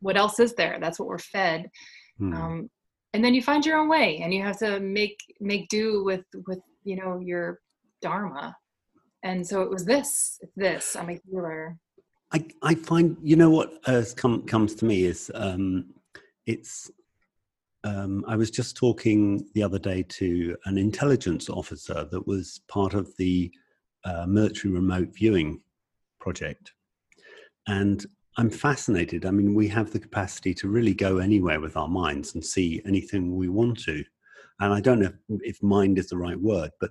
[0.00, 0.78] what else is there?
[0.80, 1.70] That's what we're fed.
[2.20, 2.34] Mm.
[2.36, 2.70] um,
[3.14, 6.24] and then you find your own way and you have to make make do with
[6.46, 7.60] with you know your
[8.00, 8.56] dharma.
[9.24, 11.76] And so it was this this i'm a healer.
[12.32, 15.94] I i find you know what uh, come, comes to me is um
[16.46, 16.90] it's
[17.84, 22.94] um, I was just talking the other day to an intelligence officer that was part
[22.94, 23.50] of the
[24.04, 25.60] uh, military remote viewing
[26.20, 26.72] project.
[27.66, 28.04] And
[28.38, 29.26] I'm fascinated.
[29.26, 32.80] I mean, we have the capacity to really go anywhere with our minds and see
[32.86, 34.02] anything we want to.
[34.60, 36.90] And I don't know if, if mind is the right word, but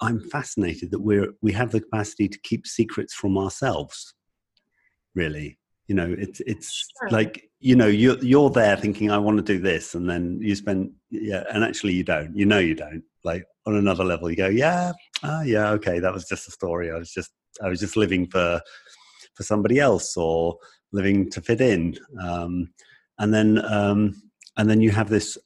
[0.00, 4.14] I'm fascinated that we're we have the capacity to keep secrets from ourselves.
[5.14, 7.10] Really, you know, it's it's sure.
[7.10, 10.54] like you know you're you're there thinking I want to do this, and then you
[10.54, 12.34] spend yeah, and actually you don't.
[12.34, 13.02] You know you don't.
[13.22, 16.90] Like on another level, you go yeah, ah yeah, okay, that was just a story.
[16.90, 17.30] I was just
[17.62, 18.60] I was just living for
[19.34, 20.56] for somebody else or
[20.92, 22.72] living to fit in, um,
[23.18, 24.22] and then um,
[24.56, 25.38] and then you have this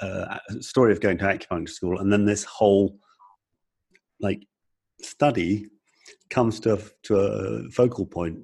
[0.00, 2.98] uh, story of going to acupuncture school, and then this whole
[4.20, 4.46] like
[5.00, 5.66] study
[6.30, 8.38] comes to to a focal point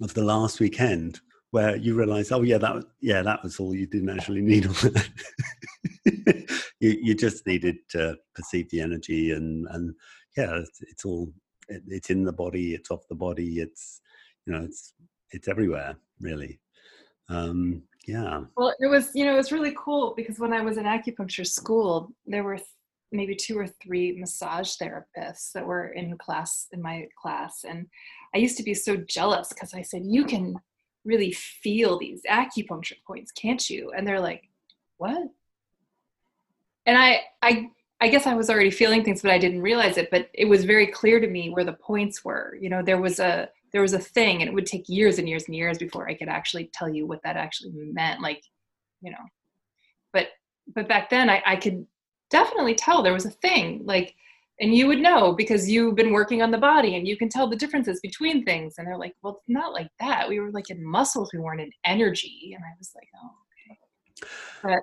[0.00, 1.20] of the last weekend
[1.52, 4.64] where you realize, oh yeah, that yeah, that was all you didn't actually need.
[6.80, 9.94] you you just needed to perceive the energy and and
[10.36, 11.30] yeah, it's, it's all
[11.68, 14.00] it, it's in the body, it's off the body, it's
[14.46, 14.94] you know, it's
[15.30, 16.58] it's everywhere really.
[17.28, 18.40] Um, yeah.
[18.56, 21.46] Well, it was you know it was really cool because when I was in acupuncture
[21.46, 22.58] school, there were
[23.12, 27.86] maybe two or three massage therapists that were in class in my class and
[28.34, 30.56] i used to be so jealous because i said you can
[31.04, 33.92] really feel these acupuncture points can't you?
[33.96, 34.48] And they're like
[34.98, 35.28] what?
[36.86, 40.10] And i i i guess i was already feeling things but i didn't realize it
[40.10, 42.56] but it was very clear to me where the points were.
[42.60, 45.28] You know there was a there was a thing and it would take years and
[45.28, 48.42] years and years before i could actually tell you what that actually meant like
[49.00, 49.24] you know.
[50.12, 50.28] But
[50.74, 51.86] but back then i, I could
[52.30, 54.14] definitely tell there was a thing like
[54.62, 57.46] and you would know because you've been working on the body and you can tell
[57.46, 60.70] the differences between things and they're like well it's not like that we were like
[60.70, 64.30] in muscles we weren't in energy and i was like oh okay
[64.62, 64.82] but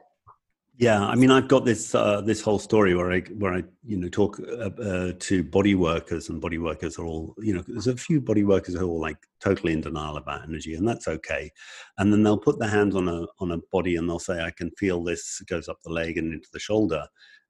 [0.79, 3.97] yeah, I mean, I've got this uh, this whole story where I where I you
[3.97, 7.61] know talk uh, uh, to body workers, and body workers are all you know.
[7.67, 11.09] There's a few body workers who are like totally in denial about energy, and that's
[11.09, 11.51] okay.
[11.97, 14.51] And then they'll put their hands on a on a body, and they'll say, "I
[14.51, 17.05] can feel this goes up the leg and into the shoulder,"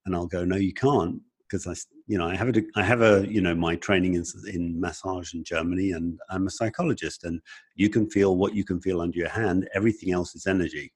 [0.08, 1.74] and I'll go, "No, you can't." Because I,
[2.08, 5.34] you know, I have a, I have a, you know, my training in, in massage
[5.34, 7.42] in Germany, and I'm a psychologist, and
[7.76, 9.68] you can feel what you can feel under your hand.
[9.74, 10.94] Everything else is energy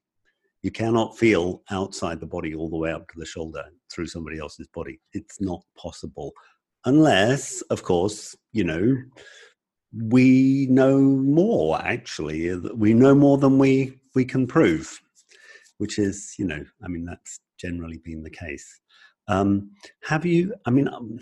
[0.64, 3.62] you cannot feel outside the body all the way up to the shoulder
[3.92, 4.98] through somebody else's body.
[5.12, 6.32] It's not possible.
[6.86, 8.96] Unless, of course, you know,
[9.94, 12.48] we know more actually.
[12.48, 14.98] Uh, we know more than we, we can prove,
[15.76, 18.80] which is, you know, I mean, that's generally been the case.
[19.28, 19.70] Um,
[20.02, 21.18] have you, I mean, um,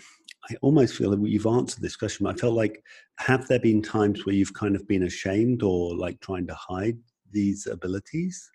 [0.49, 2.25] I almost feel that you've answered this question.
[2.25, 2.83] But I felt like,
[3.17, 6.97] have there been times where you've kind of been ashamed or like trying to hide
[7.31, 8.49] these abilities?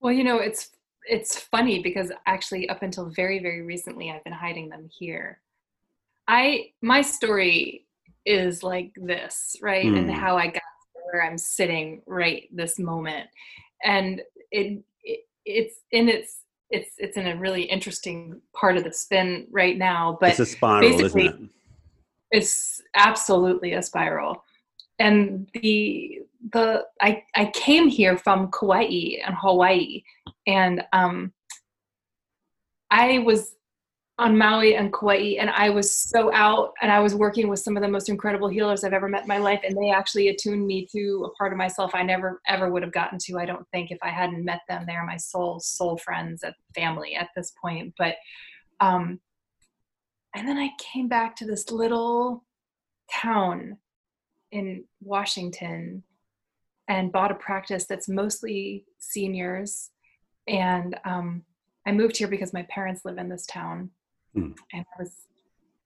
[0.00, 0.70] Well, you know, it's
[1.04, 5.40] it's funny because actually up until very very recently I've been hiding them here.
[6.26, 7.86] I my story
[8.26, 9.86] is like this, right?
[9.86, 9.98] Mm.
[9.98, 10.16] And hmm.
[10.16, 10.62] how I got
[11.10, 13.28] where I'm sitting right this moment.
[13.84, 18.92] And it, it it's in its it's it's in a really interesting part of the
[18.92, 20.18] spin right now.
[20.20, 21.36] But it's a spiral, isn't it?
[22.30, 24.44] It's absolutely a spiral.
[24.98, 26.20] And the
[26.52, 30.02] the I I came here from Kauai and Hawaii,
[30.46, 31.32] and um,
[32.90, 33.54] I was
[34.18, 37.76] on Maui and Kauai, and I was so out, and I was working with some
[37.76, 40.66] of the most incredible healers I've ever met in my life, and they actually attuned
[40.66, 43.38] me to a part of myself I never ever would have gotten to.
[43.38, 47.14] I don't think if I hadn't met them, they're my soul soul friends and family
[47.14, 47.94] at this point.
[47.96, 48.16] But,
[48.80, 49.20] um,
[50.34, 52.44] and then I came back to this little
[53.12, 53.78] town
[54.50, 56.02] in Washington
[56.88, 59.90] and bought a practice that's mostly seniors,
[60.48, 61.44] and um,
[61.86, 63.90] I moved here because my parents live in this town
[64.36, 64.56] Mm.
[64.72, 65.12] And I was,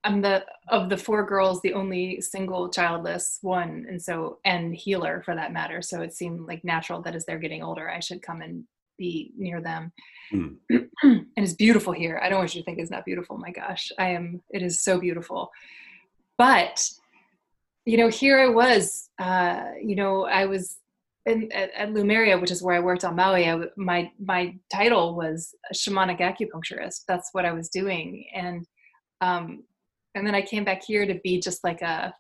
[0.05, 5.23] I'm the of the four girls, the only single childless one, and so and healer
[5.25, 5.83] for that matter.
[5.83, 8.65] So it seemed like natural that as they're getting older, I should come and
[8.99, 9.93] be near them.
[10.33, 10.57] Mm.
[11.03, 12.21] and it's beautiful here.
[12.23, 13.39] I don't want you to think it's not beautiful.
[13.39, 14.43] My gosh, I am.
[14.51, 15.51] It is so beautiful.
[16.37, 16.89] But
[17.85, 19.09] you know, here I was.
[19.19, 20.79] Uh, you know, I was
[21.27, 25.15] in, at, at Lumeria, which is where I worked on Maui, I, my my title
[25.15, 27.03] was a shamanic acupuncturist.
[27.07, 28.67] That's what I was doing, and
[29.21, 29.65] um,
[30.15, 32.15] and then I came back here to be just like a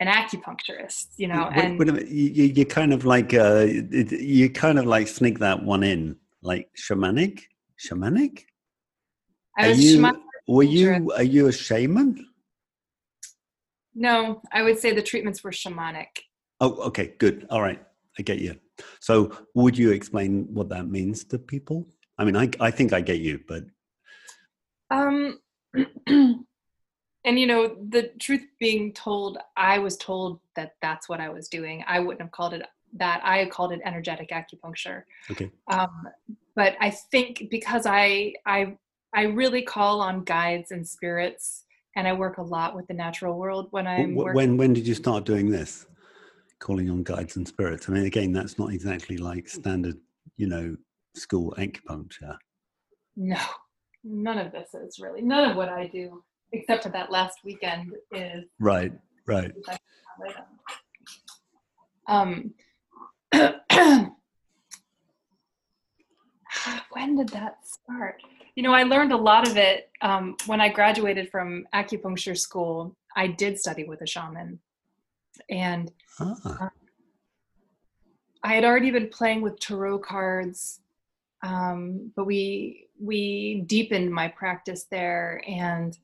[0.00, 1.50] an acupuncturist, you know.
[1.54, 2.08] Wait, and wait.
[2.08, 6.68] You, you kind of like uh, you kind of like sneak that one in, like
[6.76, 7.40] shamanic,
[7.78, 8.44] shamanic.
[9.58, 12.28] I was are you, were you are you a shaman?
[13.94, 16.06] No, I would say the treatments were shamanic.
[16.62, 17.44] Oh, okay, good.
[17.50, 17.84] All right,
[18.18, 18.54] I get you.
[19.00, 21.88] So, would you explain what that means to people?
[22.18, 23.64] I mean, I I think I get you, but
[24.92, 25.40] um,
[26.06, 26.44] and
[27.24, 31.82] you know, the truth being told, I was told that that's what I was doing.
[31.88, 32.62] I wouldn't have called it
[32.94, 33.20] that.
[33.24, 35.02] I called it energetic acupuncture.
[35.32, 35.50] Okay.
[35.68, 36.08] Um,
[36.54, 38.76] but I think because I I
[39.12, 41.64] I really call on guides and spirits,
[41.96, 44.14] and I work a lot with the natural world when I'm.
[44.14, 45.86] When when did you start doing this?
[46.62, 47.88] Calling on guides and spirits.
[47.88, 49.96] I mean, again, that's not exactly like standard,
[50.36, 50.76] you know,
[51.14, 52.36] school acupuncture.
[53.16, 53.36] No,
[54.04, 56.22] none of this is really none of what I do,
[56.52, 58.92] except for that last weekend, is right,
[59.26, 59.52] right.
[62.08, 62.52] Um,
[63.32, 63.46] when
[67.16, 68.16] did that start?
[68.56, 72.96] You know, I learned a lot of it um, when I graduated from acupuncture school.
[73.16, 74.58] I did study with a shaman,
[75.50, 76.64] and ah.
[76.64, 76.68] uh,
[78.44, 80.80] I had already been playing with tarot cards,
[81.42, 85.96] um, but we we deepened my practice there, and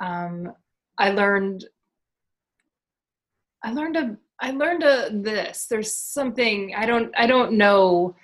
[0.00, 0.52] um,
[0.98, 1.64] I learned
[3.62, 5.66] I learned a I learned a this.
[5.66, 8.14] There's something I don't I don't know.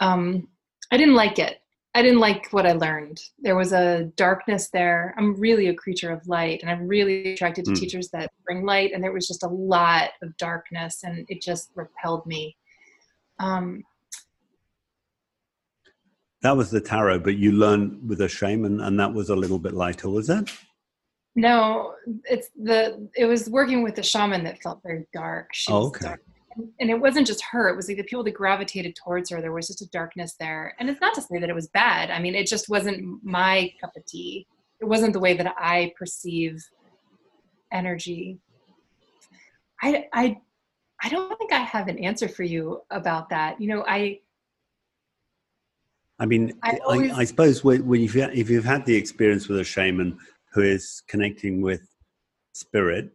[0.00, 0.48] Um,
[0.90, 1.61] I didn't like it.
[1.94, 3.20] I didn't like what I learned.
[3.38, 5.14] There was a darkness there.
[5.18, 7.78] I'm really a creature of light, and I'm really attracted to mm.
[7.78, 8.92] teachers that bring light.
[8.94, 12.56] And there was just a lot of darkness, and it just repelled me.
[13.40, 13.82] Um,
[16.40, 19.58] that was the tarot, but you learned with a shaman, and that was a little
[19.58, 20.50] bit lighter, was it?
[21.36, 23.08] No, it's the.
[23.16, 25.48] It was working with the shaman that felt very dark.
[25.52, 26.06] She oh, okay.
[26.06, 26.22] Dark
[26.80, 29.52] and it wasn't just her it was like the people that gravitated towards her there
[29.52, 30.74] was just a darkness there.
[30.78, 33.72] And it's not to say that it was bad i mean it just wasn't my
[33.80, 34.46] cup of tea.
[34.80, 36.62] It wasn't the way that i perceive
[37.72, 38.38] energy.
[39.82, 40.36] I i
[41.02, 43.60] i don't think i have an answer for you about that.
[43.60, 44.20] You know i
[46.18, 49.58] I mean, I, always, I, I suppose when, you've, if you've had the experience with
[49.58, 50.16] a shaman
[50.52, 51.82] who is connecting with
[52.52, 53.10] spirit,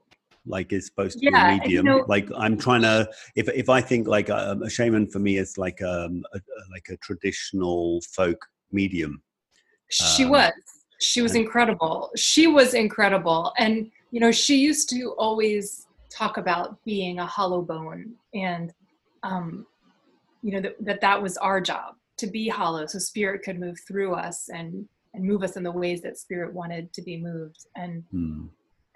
[0.47, 1.85] like is supposed to yeah, be a medium.
[1.85, 5.07] You know, like I'm trying to, if if I think like a, um, a shaman
[5.07, 6.39] for me is like um a,
[6.71, 8.39] like a traditional folk
[8.71, 9.21] medium.
[9.89, 10.51] She um, was.
[10.99, 12.09] She was incredible.
[12.15, 17.61] She was incredible, and you know she used to always talk about being a hollow
[17.61, 18.73] bone, and
[19.21, 19.67] um,
[20.41, 23.77] you know that, that that was our job to be hollow, so spirit could move
[23.87, 27.65] through us and and move us in the ways that spirit wanted to be moved
[27.75, 28.45] and hmm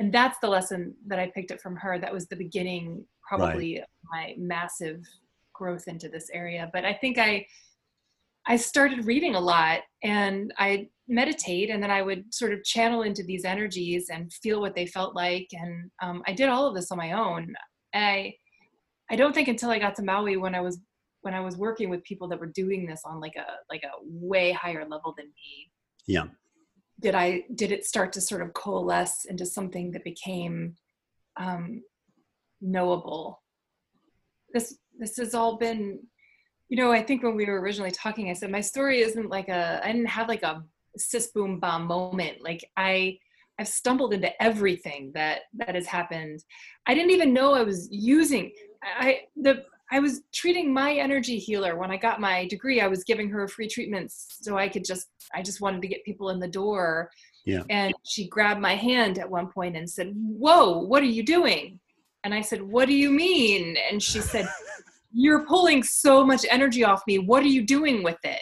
[0.02, 1.99] and that's the lesson that I picked up from her.
[1.99, 3.84] That was the beginning, probably, right.
[3.84, 5.06] of my massive
[5.54, 6.72] growth into this area.
[6.74, 7.45] But I think I,
[8.47, 13.04] I started reading a lot, and I meditate, and then I would sort of channel
[13.04, 15.47] into these energies and feel what they felt like.
[15.52, 17.54] And um, I did all of this on my own.
[17.93, 18.34] I,
[19.12, 20.80] I don't think until I got to Maui when I was
[21.22, 23.91] when I was working with people that were doing this on like a like a
[24.02, 25.72] way higher level than me.
[26.08, 26.24] Yeah
[27.02, 30.76] did I did it start to sort of coalesce into something that became
[31.38, 31.84] um,
[32.62, 33.41] knowable.
[34.54, 35.99] This this has all been,
[36.70, 39.49] you know, I think when we were originally talking, I said my story isn't like
[39.49, 40.64] a I didn't have like a
[40.97, 42.43] cis boom bomb moment.
[42.43, 43.18] Like I
[43.60, 46.43] I've stumbled into everything that that has happened.
[46.86, 48.52] I didn't even know I was using
[48.84, 52.79] I the I was treating my energy healer when I got my degree.
[52.79, 56.03] I was giving her free treatments so I could just I just wanted to get
[56.05, 57.09] people in the door.
[57.45, 57.63] Yeah.
[57.69, 61.79] And she grabbed my hand at one point and said, "Whoa, what are you doing?"
[62.23, 64.47] And I said, "What do you mean?" And she said,
[65.11, 67.19] "You're pulling so much energy off me.
[67.19, 68.41] What are you doing with it?"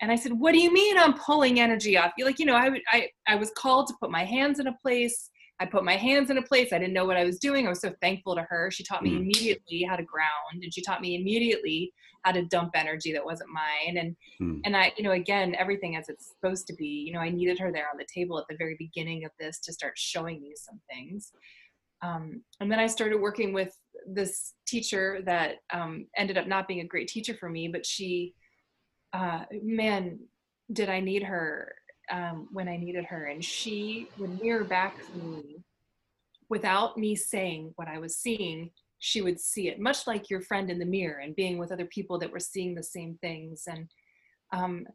[0.00, 2.56] And I said, "What do you mean I'm pulling energy off you?" Like, you know,
[2.56, 5.30] I I I was called to put my hands in a place
[5.60, 6.72] I put my hands in a place.
[6.72, 7.66] I didn't know what I was doing.
[7.66, 8.70] I was so thankful to her.
[8.70, 9.18] She taught me mm.
[9.18, 11.92] immediately how to ground and she taught me immediately
[12.22, 13.96] how to dump energy that wasn't mine.
[13.96, 14.60] And mm.
[14.64, 17.04] and I, you know, again, everything as it's supposed to be.
[17.06, 19.58] You know, I needed her there on the table at the very beginning of this
[19.60, 21.32] to start showing me some things.
[22.02, 26.80] Um, and then I started working with this teacher that um, ended up not being
[26.80, 28.34] a great teacher for me, but she,
[29.12, 30.20] uh, man,
[30.72, 31.74] did I need her
[32.10, 35.64] um, when I needed her, and she would mirror back to me
[36.48, 38.70] without me saying what I was seeing.
[39.00, 41.86] She would see it, much like your friend in the mirror, and being with other
[41.86, 43.64] people that were seeing the same things.
[43.68, 43.88] And
[44.52, 44.86] um,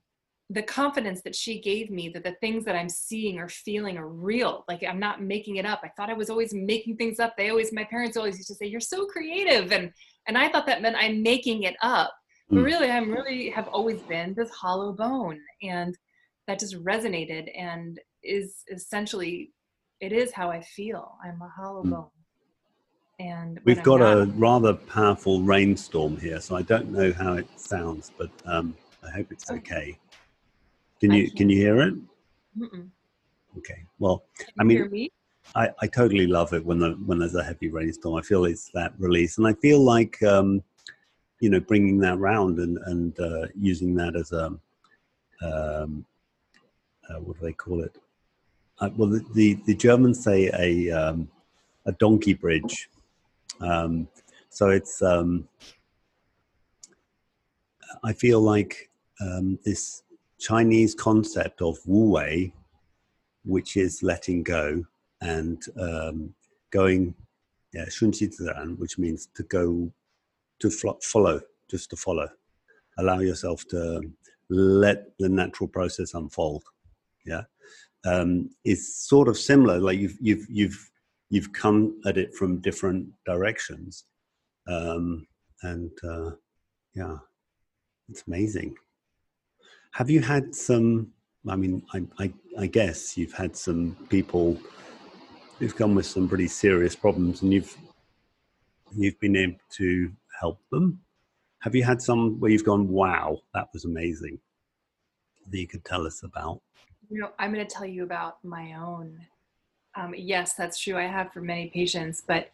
[0.49, 4.07] the confidence that she gave me that the things that I'm seeing or feeling are
[4.07, 4.65] real.
[4.67, 5.81] Like I'm not making it up.
[5.83, 7.35] I thought I was always making things up.
[7.37, 9.91] They always, my parents always used to say, "You're so creative," and
[10.27, 12.13] and I thought that meant I'm making it up.
[12.49, 12.65] But hmm.
[12.65, 15.97] really, I'm really have always been this hollow bone, and
[16.47, 19.51] that just resonated and is essentially
[19.99, 21.15] it is how I feel.
[21.23, 21.91] I'm a hollow hmm.
[21.91, 22.07] bone.
[23.19, 27.47] And we've got not, a rather powerful rainstorm here, so I don't know how it
[27.57, 28.75] sounds, but um,
[29.05, 29.97] I hope it's okay.
[30.99, 31.93] Can you can you hear it?
[32.57, 32.89] Mm-mm.
[33.59, 33.85] Okay.
[33.99, 34.23] Well,
[34.59, 35.11] I mean, me?
[35.55, 38.15] I, I totally love it when the when there's a heavy rainstorm.
[38.15, 40.63] I feel it's that release, and I feel like um,
[41.39, 44.57] you know bringing that round and and uh, using that as a
[45.43, 46.05] um,
[47.09, 47.97] uh, what do they call it?
[48.79, 51.29] Uh, well, the, the, the, Germans say a, um,
[51.85, 52.89] a donkey bridge.
[53.61, 54.07] Um,
[54.49, 55.47] so it's, um,
[58.03, 58.89] I feel like
[59.21, 60.03] um, this
[60.39, 62.51] Chinese concept of Wu Wei,
[63.45, 64.83] which is letting go
[65.21, 66.33] and um,
[66.71, 67.13] going,
[67.73, 67.85] yeah,
[68.77, 69.91] which means to go,
[70.59, 70.69] to
[71.01, 72.27] follow, just to follow.
[72.97, 74.01] Allow yourself to
[74.49, 76.63] let the natural process unfold
[77.25, 77.43] yeah,
[78.05, 79.79] um, is sort of similar.
[79.79, 80.91] Like you've you've you've
[81.29, 84.05] you've come at it from different directions,
[84.67, 85.27] um,
[85.61, 86.31] and uh,
[86.93, 87.17] yeah,
[88.09, 88.75] it's amazing.
[89.91, 91.11] Have you had some?
[91.47, 94.57] I mean, I, I, I guess you've had some people
[95.59, 97.75] who've come with some pretty serious problems, and you've
[98.95, 100.99] you've been able to help them.
[101.59, 104.39] Have you had some where you've gone, "Wow, that was amazing"?
[105.49, 106.61] That you could tell us about.
[107.13, 109.19] You know, I'm going to tell you about my own.
[109.95, 110.97] Um, yes, that's true.
[110.97, 112.49] I have for many patients, but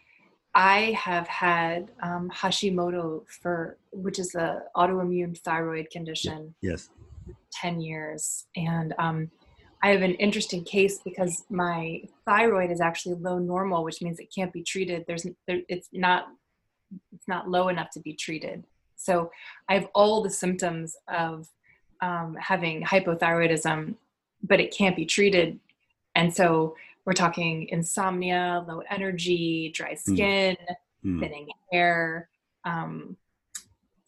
[0.53, 6.53] I have had um, Hashimoto for, which is a autoimmune thyroid condition.
[6.61, 6.89] Yes.
[7.53, 9.31] Ten years, and um,
[9.81, 14.27] I have an interesting case because my thyroid is actually low normal, which means it
[14.35, 15.05] can't be treated.
[15.07, 16.27] There's, there, it's not,
[17.13, 18.65] it's not low enough to be treated.
[18.97, 19.31] So
[19.69, 21.47] I have all the symptoms of
[22.01, 23.95] um, having hypothyroidism
[24.43, 25.59] but it can't be treated.
[26.15, 26.75] And so
[27.05, 30.13] we're talking insomnia, low energy, dry hmm.
[30.13, 30.57] skin,
[31.03, 31.19] mm.
[31.19, 32.29] thinning hair,
[32.65, 33.17] um,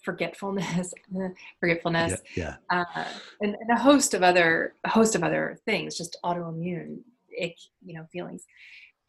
[0.02, 0.94] forgetfulness,
[1.60, 2.84] forgetfulness, yeah, yeah.
[2.96, 3.06] Uh,
[3.42, 7.00] and, and, a host of other a host of other things, just autoimmune,
[7.42, 7.56] ick,
[7.86, 8.46] you know, feelings.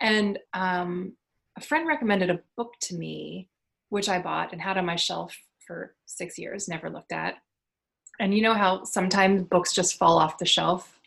[0.01, 1.15] And um,
[1.57, 3.49] a friend recommended a book to me,
[3.89, 7.37] which I bought and had on my shelf for six years, never looked at.
[8.21, 10.99] And you know how sometimes books just fall off the shelf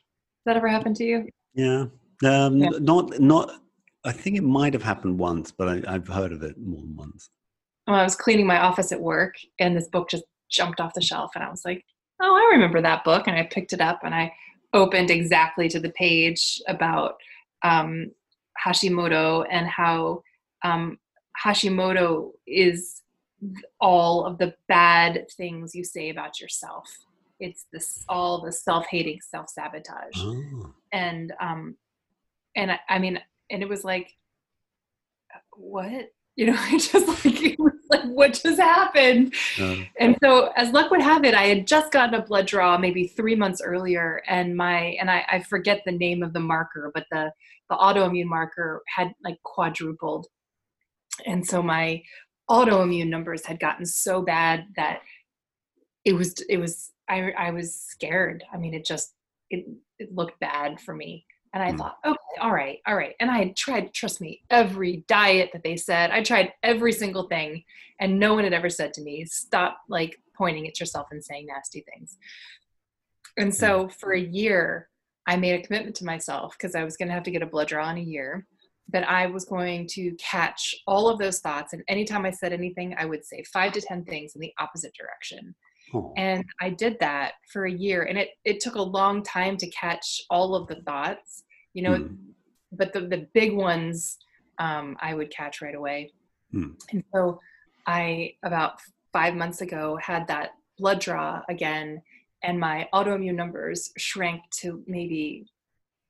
[0.45, 1.29] that ever happened to you?
[1.53, 1.85] Yeah.
[2.23, 2.69] Um, yeah.
[2.79, 3.51] Not, not,
[4.03, 6.95] I think it might have happened once, but I, I've heard of it more than
[6.95, 7.29] once.
[7.87, 11.01] Well, I was cleaning my office at work and this book just jumped off the
[11.01, 11.83] shelf and I was like,
[12.21, 13.27] oh, I remember that book.
[13.27, 14.33] And I picked it up and I
[14.73, 17.15] opened exactly to the page about
[17.63, 18.11] um,
[18.63, 20.21] Hashimoto and how
[20.63, 20.97] um,
[21.43, 23.01] Hashimoto is
[23.79, 26.87] all of the bad things you say about yourself
[27.39, 30.73] it's this all the self-hating self-sabotage oh.
[30.93, 31.75] and um
[32.55, 33.19] and I, I mean
[33.51, 34.11] and it was like
[35.55, 37.57] what You know, I just like,
[37.89, 39.33] like what just happened?
[39.57, 42.77] Uh, and so, as luck would have it, I had just gotten a blood draw
[42.77, 46.91] maybe three months earlier, and my and I, I forget the name of the marker,
[46.93, 47.31] but the
[47.69, 50.27] the autoimmune marker had like quadrupled,
[51.25, 52.03] and so my
[52.49, 54.99] autoimmune numbers had gotten so bad that
[56.03, 58.43] it was it was I I was scared.
[58.53, 59.13] I mean, it just
[59.49, 59.65] it
[59.99, 61.25] it looked bad for me.
[61.53, 61.77] And I mm.
[61.77, 63.15] thought, okay, all right, all right.
[63.21, 66.11] And I had tried, trust me, every diet that they said.
[66.11, 67.63] I tried every single thing,
[68.01, 71.45] and no one had ever said to me, stop like pointing at yourself and saying
[71.47, 72.17] nasty things.
[73.37, 74.89] And so for a year,
[75.27, 77.47] I made a commitment to myself because I was going to have to get a
[77.47, 78.45] blood draw in a year
[78.89, 81.73] that I was going to catch all of those thoughts.
[81.73, 84.93] And anytime I said anything, I would say five to 10 things in the opposite
[84.93, 85.55] direction.
[86.17, 88.03] And I did that for a year.
[88.03, 91.43] And it, it took a long time to catch all of the thoughts
[91.75, 92.17] you know mm.
[92.71, 94.17] but the, the big ones
[94.57, 96.11] um, i would catch right away
[96.51, 96.73] mm.
[96.91, 97.39] and so
[97.85, 98.79] i about
[99.13, 102.01] five months ago had that blood draw again
[102.43, 105.45] and my autoimmune numbers shrank to maybe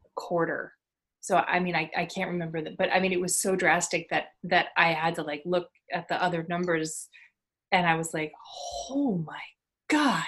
[0.06, 0.72] a quarter
[1.20, 4.08] so i mean I, I can't remember that but i mean it was so drastic
[4.12, 7.10] that that i had to like look at the other numbers
[7.72, 8.32] and i was like
[8.90, 9.42] oh my
[9.90, 10.24] god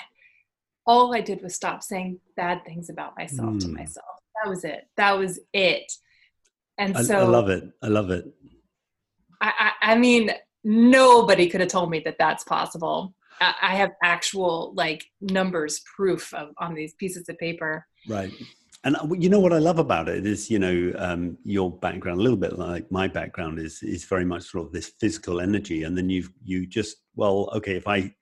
[0.85, 3.59] all i did was stop saying bad things about myself mm.
[3.59, 4.87] to myself that was it.
[4.97, 5.91] That was it.
[6.77, 7.63] And I, so I love it.
[7.81, 8.25] I love it.
[9.41, 10.31] I, I, I mean,
[10.63, 13.13] nobody could have told me that that's possible.
[13.41, 17.85] I, I have actual like numbers proof of on these pieces of paper.
[18.07, 18.31] Right.
[18.83, 22.19] And uh, you know what I love about it is, you know, um, your background
[22.19, 25.83] a little bit like my background is is very much sort of this physical energy,
[25.83, 28.13] and then you've you just well, okay, if I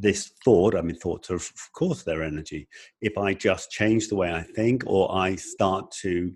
[0.00, 2.68] this thought i mean thoughts are of course their energy.
[3.00, 6.32] If i just change the way i think or i start to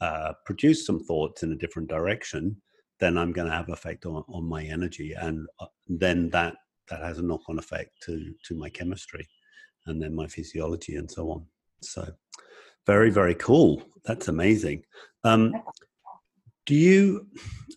[0.00, 2.56] uh, produce some thoughts in a different direction
[3.00, 6.54] then i'm going to have effect on, on my energy and uh, then that
[6.88, 9.26] that has a knock-on effect to to my chemistry
[9.86, 11.44] and then my physiology and so on.
[11.80, 12.06] So
[12.86, 13.82] very very cool.
[14.04, 14.84] That's amazing.
[15.24, 15.54] Um,
[16.66, 17.26] do you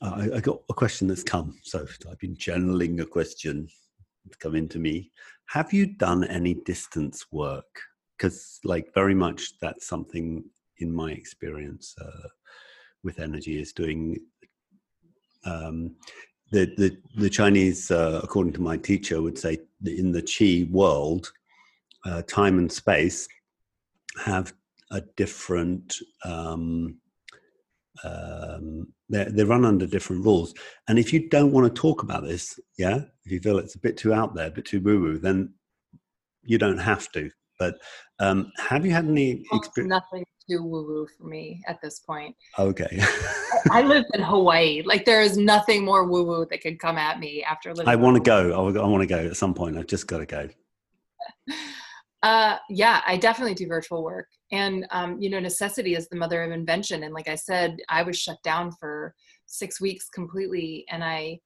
[0.01, 3.69] I, I got a question that's come so i've been channeling a question
[4.39, 5.11] come into me.
[5.47, 7.81] Have you done any distance work?
[8.17, 10.43] Because, like, very much that's something
[10.77, 12.27] in my experience uh,
[13.03, 14.17] with energy is doing.
[15.45, 15.95] Um,
[16.51, 21.31] the, the, the Chinese, uh, according to my teacher, would say in the Qi world,
[22.05, 23.27] uh, time and space
[24.23, 24.53] have
[24.91, 25.95] a different
[26.25, 26.97] um,
[28.03, 30.53] um, they they run under different rules.
[30.87, 33.79] And if you don't want to talk about this, yeah, if you feel it's a
[33.79, 35.53] bit too out there, a bit too woo woo, then
[36.43, 37.29] you don't have to.
[37.59, 37.75] But
[38.19, 39.89] um, have you had any experience?
[39.89, 42.35] Nothing too woo woo for me at this point.
[42.57, 42.99] Okay.
[43.71, 44.81] I live in Hawaii.
[44.83, 47.87] Like there is nothing more woo woo that can come at me after living.
[47.87, 48.53] I want to go.
[48.53, 49.77] I want to go at some point.
[49.77, 50.49] I've just got to go.
[52.23, 54.27] Uh, yeah, I definitely do virtual work.
[54.51, 57.03] And, um, you know, necessity is the mother of invention.
[57.03, 60.85] And like I said, I was shut down for six weeks completely.
[60.89, 61.39] And I,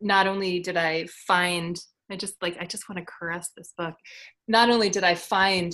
[0.00, 1.78] not only did I find,
[2.10, 3.94] I just like, I just want to caress this book.
[4.46, 5.72] Not only did I find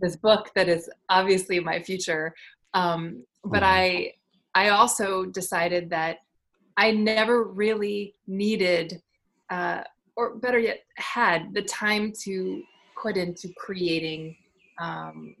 [0.00, 2.34] this book that is obviously my future,
[2.74, 3.64] um, but mm-hmm.
[3.64, 4.12] I,
[4.54, 6.18] I also decided that
[6.76, 9.00] I never really needed,
[9.50, 9.82] uh,
[10.16, 12.62] or better yet, had the time to
[13.00, 14.36] put into creating
[14.80, 15.34] um,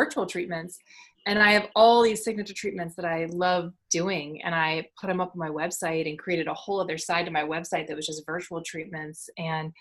[0.00, 0.78] virtual treatments.
[1.26, 4.42] And I have all these signature treatments that I love doing.
[4.42, 7.30] And I put them up on my website and created a whole other side to
[7.30, 9.28] my website that was just virtual treatments.
[9.36, 9.72] And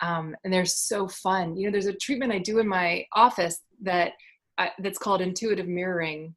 [0.00, 1.56] um, and they're so fun.
[1.56, 4.12] You know, there's a treatment I do in my office that
[4.78, 6.34] that's called intuitive mirroring,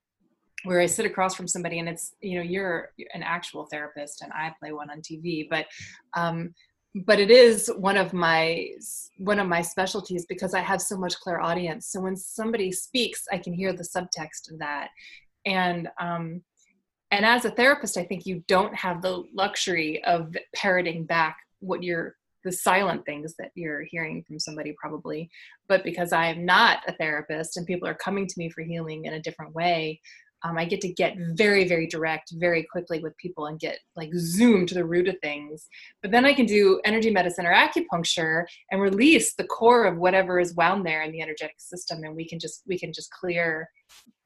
[0.64, 4.32] where I sit across from somebody and it's you know you're an actual therapist and
[4.34, 5.66] I play one on TV, but
[6.16, 6.54] um,
[6.94, 8.68] but it is one of my
[9.18, 13.38] one of my specialties because i have so much clairaudience so when somebody speaks i
[13.38, 14.90] can hear the subtext of that.
[15.46, 16.42] And um
[17.12, 21.84] and as a therapist i think you don't have the luxury of parroting back what
[21.84, 25.30] you're the silent things that you're hearing from somebody probably.
[25.70, 29.06] But because i am not a therapist and people are coming to me for healing
[29.06, 30.02] in a different way
[30.44, 34.10] um, I get to get very, very direct very quickly with people and get like
[34.16, 35.68] zoom to the root of things.
[36.02, 40.40] But then I can do energy medicine or acupuncture and release the core of whatever
[40.40, 43.70] is wound there in the energetic system, and we can just we can just clear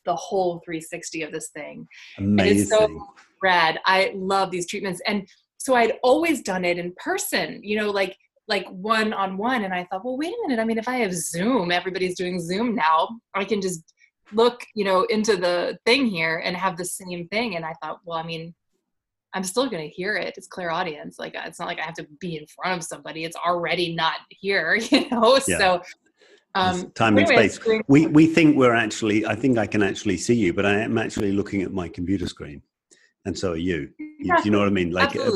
[0.05, 1.87] the whole 360 of this thing.
[2.17, 2.39] Amazing.
[2.39, 3.07] And it's so
[3.41, 3.79] rad.
[3.85, 7.59] I love these treatments, and so I'd always done it in person.
[7.63, 8.15] You know, like
[8.47, 10.97] like one on one and i thought well wait a minute i mean if i
[10.97, 13.94] have zoom everybody's doing zoom now i can just
[14.31, 17.99] look you know into the thing here and have the same thing and i thought
[18.05, 18.53] well i mean
[19.35, 20.35] I'm still going to hear it.
[20.37, 23.25] It's clairaudience Like it's not like I have to be in front of somebody.
[23.25, 25.37] It's already not here, you know.
[25.45, 25.57] Yeah.
[25.57, 25.81] So
[26.55, 27.59] um, time and space.
[27.87, 29.25] We we think we're actually.
[29.25, 32.27] I think I can actually see you, but I am actually looking at my computer
[32.27, 32.61] screen,
[33.25, 33.89] and so are you.
[33.99, 34.91] You, you know what I mean?
[34.91, 35.31] Like, uh,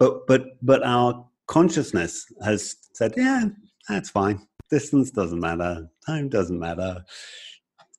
[0.00, 3.44] but but but our consciousness has said, yeah,
[3.88, 4.44] that's fine.
[4.68, 5.88] Distance doesn't matter.
[6.04, 7.04] Time doesn't matter.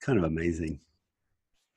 [0.08, 0.80] Kind of amazing.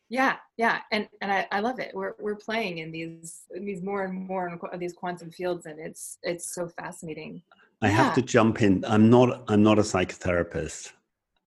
[0.08, 1.90] Yeah yeah and and I, I love it.
[1.94, 5.80] We're, we're playing in these in these more and more of these quantum fields and
[5.80, 7.42] it's it's so fascinating.
[7.82, 7.94] I yeah.
[7.94, 8.84] have to jump in.
[8.86, 10.92] I'm not i'm not a psychotherapist.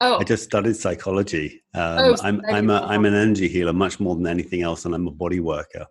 [0.01, 0.19] Oh.
[0.19, 1.63] I just studied psychology.
[1.73, 4.93] Um, oh, i'm i'm a, i'm an energy healer much more than anything else and
[4.93, 5.85] i'm a body worker.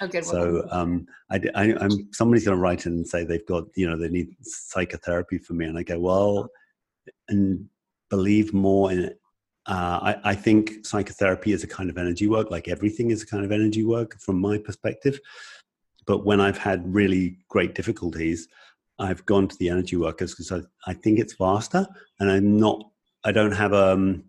[0.00, 0.22] Okay.
[0.22, 3.90] So um, I, I, am somebody's going to write in and say they've got, you
[3.90, 6.48] know, they need psychotherapy for me, and I go, well,
[7.28, 7.68] and
[8.08, 9.12] believe more in
[9.68, 13.26] uh, I, I, think psychotherapy is a kind of energy work, like everything is a
[13.26, 15.20] kind of energy work from my perspective.
[16.06, 18.48] But when I've had really great difficulties,
[18.98, 21.86] I've gone to the energy workers because I, I think it's faster
[22.18, 22.82] and I'm not,
[23.24, 24.24] I don't have um,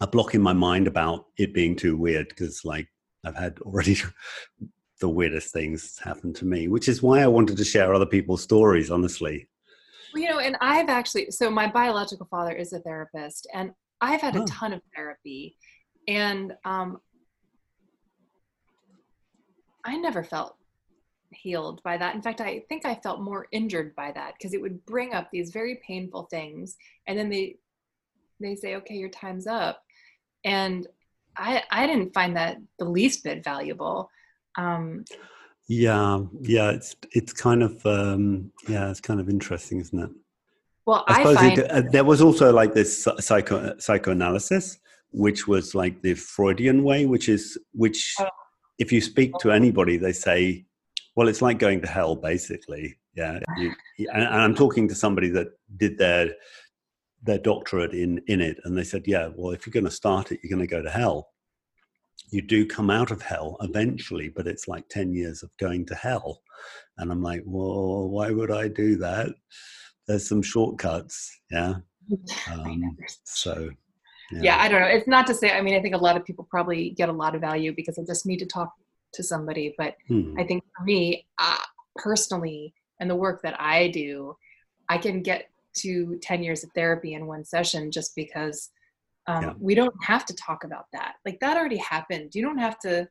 [0.00, 2.88] a block in my mind about it being too weird because, like,
[3.22, 3.98] I've had already
[5.00, 8.42] the weirdest things happen to me, which is why I wanted to share other people's
[8.42, 9.46] stories, honestly.
[10.14, 13.72] Well, you know, and I've actually, so my biological father is a therapist, and
[14.04, 15.56] I've had a ton of therapy,
[16.06, 16.98] and um,
[19.82, 20.56] I never felt
[21.30, 22.14] healed by that.
[22.14, 25.30] In fact, I think I felt more injured by that because it would bring up
[25.32, 26.76] these very painful things,
[27.06, 27.56] and then they
[28.40, 29.82] they say, "Okay, your time's up,"
[30.44, 30.86] and
[31.34, 34.10] I I didn't find that the least bit valuable.
[34.56, 35.06] Um,
[35.66, 40.10] yeah, yeah, it's it's kind of um, yeah, it's kind of interesting, isn't it?
[40.86, 44.78] Well, I, I suppose find- it, uh, there was also like this psycho psychoanalysis,
[45.10, 48.28] which was like the Freudian way, which is which, oh.
[48.78, 50.66] if you speak to anybody, they say,
[51.16, 53.72] "Well, it's like going to hell, basically." Yeah, you,
[54.12, 56.32] and, and I'm talking to somebody that did their
[57.22, 60.32] their doctorate in in it, and they said, "Yeah, well, if you're going to start
[60.32, 61.28] it, you're going to go to hell."
[62.30, 65.94] You do come out of hell eventually, but it's like 10 years of going to
[65.94, 66.40] hell.
[66.98, 69.28] And I'm like, well, why would I do that?
[70.06, 71.40] There's some shortcuts.
[71.50, 71.74] Yeah.
[72.52, 73.70] Um, so.
[74.30, 74.40] Yeah.
[74.42, 74.86] yeah, I don't know.
[74.86, 75.52] It's not to say.
[75.52, 77.96] I mean, I think a lot of people probably get a lot of value because
[77.96, 78.72] they just need to talk
[79.14, 79.74] to somebody.
[79.78, 80.34] But hmm.
[80.38, 81.56] I think for me uh,
[81.96, 84.36] personally, and the work that I do,
[84.88, 85.48] I can get
[85.78, 88.70] to 10 years of therapy in one session just because
[89.26, 89.52] um, yeah.
[89.58, 91.14] we don't have to talk about that.
[91.24, 92.34] Like that already happened.
[92.34, 93.08] You don't have to.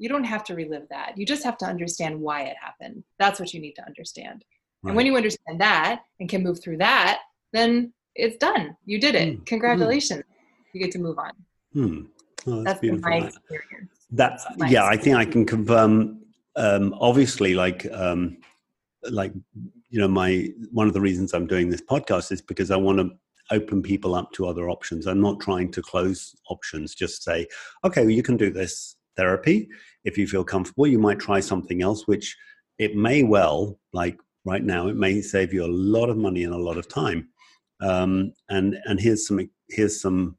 [0.00, 1.14] You don't have to relive that.
[1.16, 3.02] You just have to understand why it happened.
[3.18, 4.44] That's what you need to understand.
[4.82, 4.90] Right.
[4.90, 7.20] And when you understand that and can move through that,
[7.52, 8.76] then it's done.
[8.84, 9.40] You did it.
[9.40, 9.46] Mm.
[9.46, 10.20] Congratulations.
[10.20, 10.64] Mm.
[10.74, 11.32] You get to move on.
[11.72, 12.00] Hmm.
[12.46, 14.06] Oh, that's, my experience.
[14.10, 14.86] That's, that's yeah.
[14.86, 14.88] Experience.
[14.90, 16.20] I think I can confirm.
[16.56, 18.38] Um, obviously, like um,
[19.10, 19.32] like
[19.90, 22.98] you know, my one of the reasons I'm doing this podcast is because I want
[22.98, 23.10] to
[23.50, 25.06] open people up to other options.
[25.06, 26.94] I'm not trying to close options.
[26.94, 27.46] Just say,
[27.84, 29.68] okay, well, you can do this therapy
[30.04, 30.86] if you feel comfortable.
[30.86, 32.36] You might try something else, which
[32.78, 34.18] it may well like
[34.48, 34.88] right now.
[34.88, 37.28] It may save you a lot of money and a lot of time.
[37.80, 39.38] Um, and and here's some
[39.68, 40.36] here's some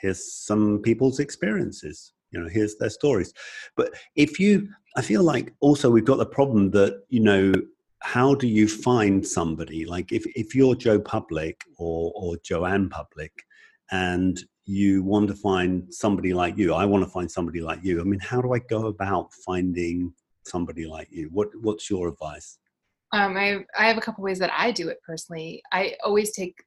[0.00, 2.12] here's some people's experiences.
[2.30, 3.32] You know, here's their stories.
[3.76, 7.52] But if you, I feel like also we've got the problem that you know
[8.04, 13.32] how do you find somebody like if, if you're joe public or, or joanne public
[13.92, 18.02] and you want to find somebody like you i want to find somebody like you
[18.02, 20.12] i mean how do i go about finding
[20.44, 22.58] somebody like you what what's your advice
[23.14, 25.62] um, I, I have a couple ways that I do it personally.
[25.70, 26.64] I always take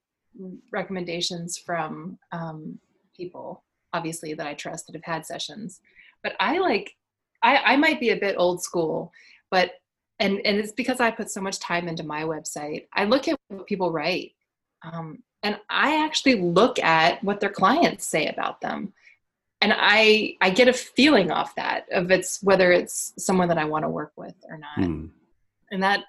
[0.71, 2.79] recommendations from um,
[3.13, 5.81] people, obviously, that I trust that have had sessions.
[6.23, 6.95] But I like,
[7.43, 9.11] I, I might be a bit old school,
[9.51, 9.71] but,
[10.19, 12.87] and, and it's because I put so much time into my website.
[12.93, 14.31] I look at what people write.
[14.83, 18.93] Um, and I actually look at what their clients say about them.
[19.59, 23.65] And I, I get a feeling off that of it's whether it's someone that I
[23.65, 24.77] want to work with or not.
[24.77, 25.09] Mm.
[25.71, 26.05] And that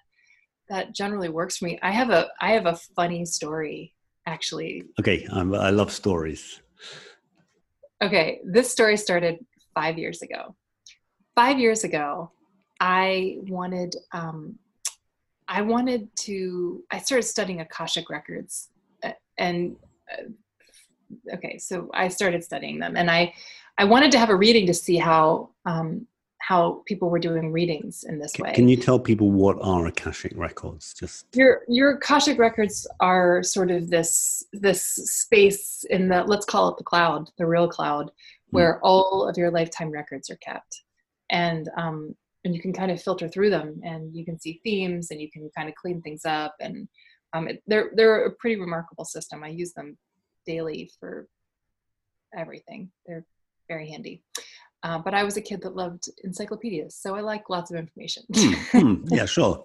[0.68, 1.78] that generally works for me.
[1.82, 3.94] I have a I have a funny story
[4.26, 4.84] actually.
[5.00, 6.60] Okay, um, I love stories.
[8.02, 9.44] Okay, this story started
[9.74, 10.54] five years ago.
[11.34, 12.30] Five years ago,
[12.80, 14.58] I wanted um,
[15.48, 16.84] I wanted to.
[16.90, 18.68] I started studying akashic records,
[19.02, 19.76] uh, and
[20.12, 23.32] uh, okay, so I started studying them, and I
[23.78, 26.06] I wanted to have a reading to see how um,
[26.48, 28.54] how people were doing readings in this way.
[28.54, 30.94] Can you tell people what are akashic records?
[30.94, 34.82] Just your your akashic records are sort of this this
[35.20, 38.56] space in the let's call it the cloud, the real cloud, hmm.
[38.56, 38.80] where mm.
[38.82, 40.84] all of your lifetime records are kept,
[41.28, 42.14] and um,
[42.46, 45.30] and you can kind of filter through them and you can see themes and you
[45.30, 46.88] can kind of clean things up and
[47.34, 49.98] um, it, they're they're a pretty remarkable system i use them
[50.46, 51.26] daily for
[52.34, 53.26] everything they're
[53.68, 54.22] very handy
[54.82, 58.22] uh, but i was a kid that loved encyclopedias so i like lots of information
[58.32, 59.64] mm, yeah sure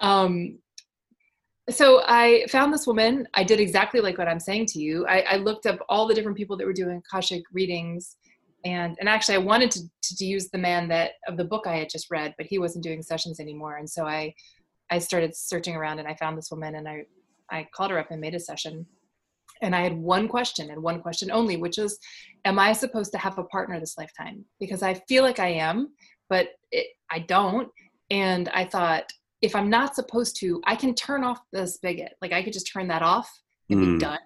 [0.00, 0.58] um,
[1.70, 3.26] so I found this woman.
[3.32, 5.06] I did exactly like what I'm saying to you.
[5.06, 8.16] I, I, looked up all the different people that were doing Akashic readings
[8.64, 11.76] and and actually i wanted to, to use the man that of the book i
[11.76, 14.32] had just read but he wasn't doing sessions anymore and so i
[14.90, 17.04] i started searching around and i found this woman and i
[17.50, 18.86] i called her up and made a session
[19.64, 21.98] and i had one question and one question only which is
[22.44, 25.92] am i supposed to have a partner this lifetime because i feel like i am
[26.28, 27.68] but it, i don't
[28.10, 29.04] and i thought
[29.42, 32.70] if i'm not supposed to i can turn off the spigot like i could just
[32.70, 33.30] turn that off
[33.70, 33.94] and mm.
[33.94, 34.20] be done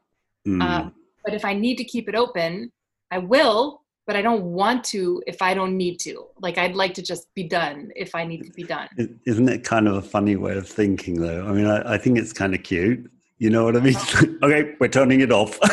[0.46, 0.62] mm.
[0.62, 2.70] Um, but if i need to keep it open
[3.10, 6.28] i will but I don't want to if I don't need to.
[6.40, 8.88] Like I'd like to just be done if I need to be done.
[9.26, 11.46] Isn't it kind of a funny way of thinking though?
[11.46, 13.08] I mean, I, I think it's kind of cute.
[13.38, 13.96] You know what I mean?
[14.42, 15.58] okay, we're turning it off.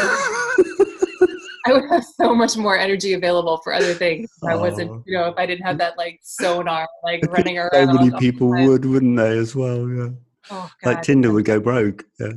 [1.67, 4.29] I would have so much more energy available for other things.
[4.41, 5.03] If I wasn't, oh.
[5.07, 7.87] you know, if I didn't have that like sonar, like running around.
[7.87, 9.89] So many people would, wouldn't they, as well?
[9.89, 10.09] Yeah.
[10.51, 10.89] Oh, God.
[10.95, 12.05] Like Tinder would go broke.
[12.19, 12.33] Yeah.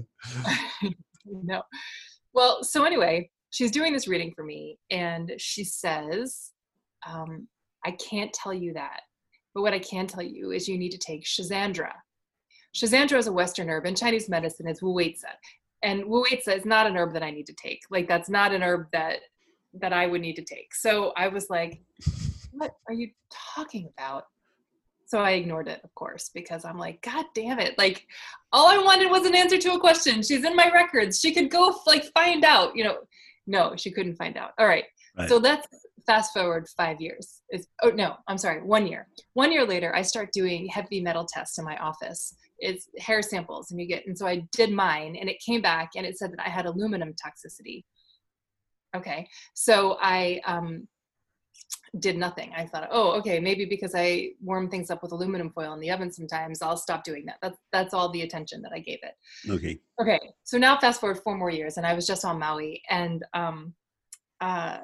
[1.27, 1.63] no.
[2.33, 6.53] Well, so anyway, she's doing this reading for me and she says
[7.09, 7.49] um,
[7.85, 9.01] i can't tell you that
[9.55, 11.93] but what i can tell you is you need to take Schisandra.
[12.75, 15.01] Schisandra is a western herb and chinese medicine is wu
[15.83, 18.63] and wu is not an herb that i need to take like that's not an
[18.63, 19.21] herb that
[19.75, 21.81] that i would need to take so i was like
[22.53, 23.09] what are you
[23.55, 24.25] talking about
[25.09, 27.79] so I ignored it, of course, because I'm like, God damn it.
[27.79, 28.07] Like,
[28.53, 30.23] all I wanted was an answer to a question.
[30.23, 31.19] She's in my records.
[31.19, 32.99] She could go, like, find out, you know.
[33.47, 34.51] No, she couldn't find out.
[34.59, 34.85] All right.
[35.17, 35.27] right.
[35.27, 35.67] So let's
[36.07, 37.41] fast forward five years.
[37.49, 39.09] It's, oh, no, I'm sorry, one year.
[39.33, 42.35] One year later, I start doing heavy metal tests in my office.
[42.59, 45.91] It's hair samples, and you get, and so I did mine, and it came back
[45.97, 47.85] and it said that I had aluminum toxicity.
[48.97, 49.29] Okay.
[49.55, 50.89] So I, um,
[51.99, 52.53] did nothing.
[52.57, 55.91] I thought, oh, okay, maybe because I warm things up with aluminum foil in the
[55.91, 57.37] oven sometimes, I'll stop doing that.
[57.43, 59.15] That's that's all the attention that I gave it.
[59.51, 59.79] Okay.
[60.01, 60.21] Okay.
[60.45, 63.75] So now fast forward four more years, and I was just on Maui, and um,
[64.41, 64.79] uh,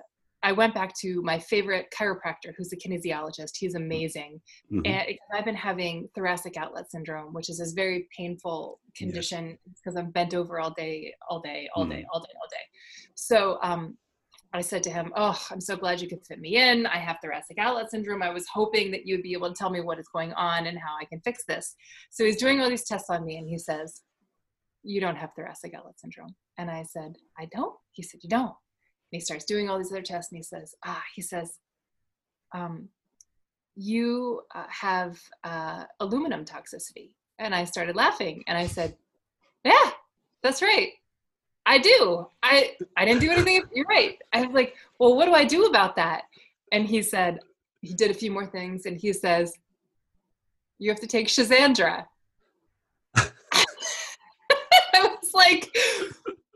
[0.45, 3.53] I went back to my favorite chiropractor, who's a kinesiologist.
[3.59, 4.41] He's amazing,
[4.71, 4.83] mm-hmm.
[4.85, 10.05] and I've been having thoracic outlet syndrome, which is this very painful condition because yes.
[10.05, 11.91] I'm bent over all day, all day, all mm.
[11.91, 12.67] day, all day, all day.
[13.15, 13.97] So um,
[14.53, 16.87] I said to him, Oh, I'm so glad you could fit me in.
[16.87, 18.23] I have thoracic outlet syndrome.
[18.23, 20.79] I was hoping that you'd be able to tell me what is going on and
[20.79, 21.75] how I can fix this.
[22.11, 24.03] So he's doing all these tests on me and he says,
[24.83, 26.37] You don't have thoracic outlet syndrome.
[26.59, 27.75] And I said, I don't.
[27.93, 28.55] He said, You don't.
[29.15, 31.61] And he starts doing all these other tests and he says, Ah, he says,
[32.53, 32.89] um,
[33.77, 37.11] You uh, have uh, aluminum toxicity.
[37.39, 38.97] And I started laughing and I said,
[39.65, 39.93] Yeah,
[40.43, 40.95] that's right.
[41.65, 42.27] I do.
[42.43, 43.63] I I didn't do anything.
[43.73, 44.19] You're right.
[44.33, 46.23] I was like, well, what do I do about that?
[46.73, 47.39] And he said,
[47.83, 49.55] he did a few more things, and he says,
[50.81, 52.07] you have to take Schisandra.
[53.17, 53.31] I
[54.93, 55.73] was like,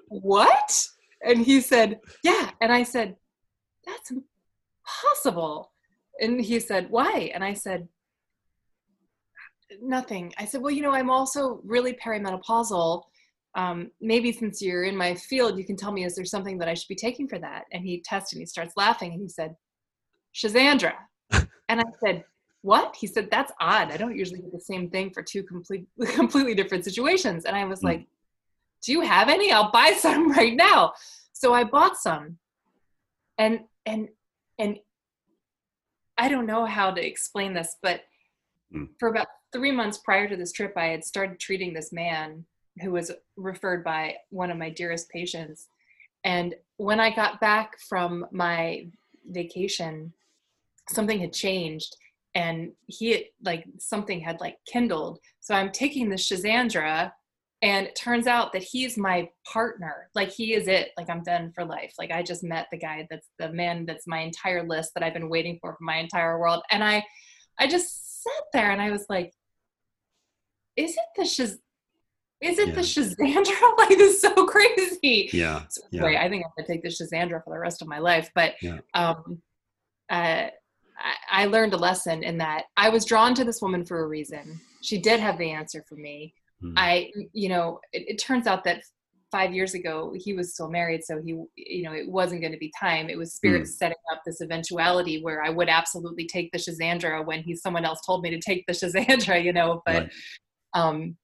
[0.09, 0.89] what?
[1.29, 2.51] And he said, yeah.
[2.61, 3.17] And I said,
[3.87, 5.73] that's impossible.
[6.21, 7.31] And he said, why?
[7.35, 7.89] And I said,
[9.81, 10.33] nothing.
[10.39, 13.05] I said, well, you know, I'm also really perimenopausal
[13.59, 16.69] um, maybe since you're in my field, you can tell me, is there something that
[16.69, 17.65] I should be taking for that?
[17.73, 19.57] And he tested and he starts laughing and he said,
[20.35, 20.93] Schisandra.
[21.33, 22.25] and I said,
[22.63, 22.95] what?
[22.95, 23.91] He said, that's odd.
[23.91, 27.47] I don't usually get the same thing for two complete, completely different situations.
[27.47, 27.85] And I was mm.
[27.85, 28.07] like,
[28.83, 29.53] do you have any?
[29.53, 30.93] I'll buy some right now.
[31.33, 32.39] So I bought some
[33.39, 34.09] and, and,
[34.59, 34.79] and
[36.17, 38.03] I don't know how to explain this, but
[38.75, 38.89] mm.
[38.99, 42.45] for about three months prior to this trip, I had started treating this man
[42.81, 45.69] who was referred by one of my dearest patients.
[46.25, 48.89] And when I got back from my
[49.27, 50.13] vacation,
[50.89, 51.97] something had changed
[52.35, 55.19] and he had, like something had like kindled.
[55.41, 57.13] So I'm taking the Schisandra
[57.63, 60.09] and it turns out that he's my partner.
[60.15, 60.91] Like he is it.
[60.97, 61.93] Like I'm done for life.
[61.99, 65.15] Like I just met the guy that's the man that's my entire list that I've
[65.15, 66.63] been waiting for for my entire world.
[66.71, 67.05] And I
[67.59, 69.33] I just sat there and I was like,
[70.77, 71.59] is it the Shiz
[72.41, 72.75] is it yeah.
[72.75, 73.77] the Schisandra?
[73.79, 75.29] like this is so crazy.
[75.33, 75.63] Yeah.
[75.69, 76.05] So, yeah.
[76.05, 78.31] I think I'm gonna take the Schisandra for the rest of my life.
[78.37, 78.79] But yeah.
[78.95, 79.43] um
[80.11, 80.47] uh
[81.01, 84.07] I, I learned a lesson in that I was drawn to this woman for a
[84.07, 84.61] reason.
[84.83, 86.35] She did have the answer for me.
[86.63, 86.75] Mm.
[86.77, 88.83] I, you know, it, it turns out that
[89.31, 92.59] five years ago he was still married so he you know it wasn't going to
[92.59, 93.67] be time it was spirit mm.
[93.67, 98.01] setting up this eventuality where i would absolutely take the schisandra when he someone else
[98.07, 100.13] told me to take the schisandra you know but right.
[100.75, 101.17] um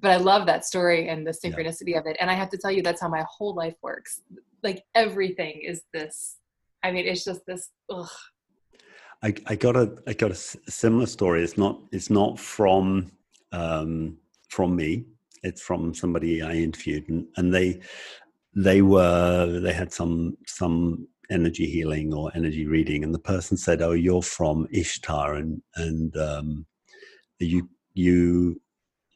[0.00, 1.98] but i love that story and the synchronicity yeah.
[1.98, 4.22] of it and i have to tell you that's how my whole life works
[4.64, 6.38] like everything is this
[6.82, 8.08] i mean it's just this ugh.
[9.24, 11.44] I, I got a I got a similar story.
[11.44, 13.12] It's not it's not from
[13.52, 14.18] um,
[14.52, 15.04] from me,
[15.42, 17.80] it's from somebody I interviewed, and, and they
[18.54, 23.82] they were they had some some energy healing or energy reading, and the person said,
[23.82, 26.66] "Oh, you're from Ishtar, and and um,
[27.38, 28.60] you you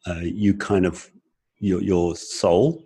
[0.07, 1.11] uh, you kind of
[1.59, 2.83] your your soul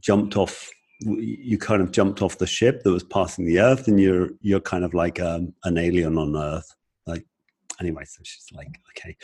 [0.00, 4.00] jumped off." You kind of jumped off the ship that was passing the Earth, and
[4.00, 6.74] you're you're kind of like um, an alien on Earth,
[7.80, 9.16] anyway, so she's like, okay,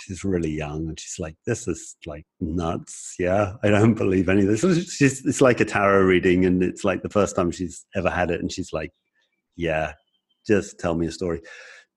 [0.00, 3.14] she's really young, and she's like, this is like nuts.
[3.18, 4.94] Yeah, I don't believe any of this.
[4.94, 8.30] She's, it's like a tarot reading, and it's like the first time she's ever had
[8.30, 8.92] it, and she's like,
[9.56, 9.94] yeah,
[10.46, 11.42] just tell me a story.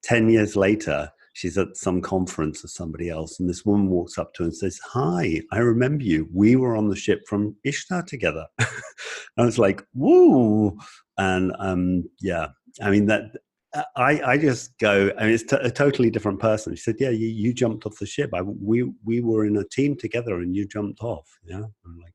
[0.03, 4.33] Ten years later, she's at some conference of somebody else, and this woman walks up
[4.33, 6.27] to her and says, "Hi, I remember you.
[6.33, 10.77] We were on the ship from Ishtar together." I was like, "Woo!"
[11.17, 12.47] And um, yeah,
[12.81, 13.31] I mean that
[13.95, 16.75] I, I just go, I mean, it's t- a totally different person.
[16.75, 18.31] She said, "Yeah, you, you jumped off the ship.
[18.33, 22.13] I, we we were in a team together, and you jumped off." Yeah, I'm like,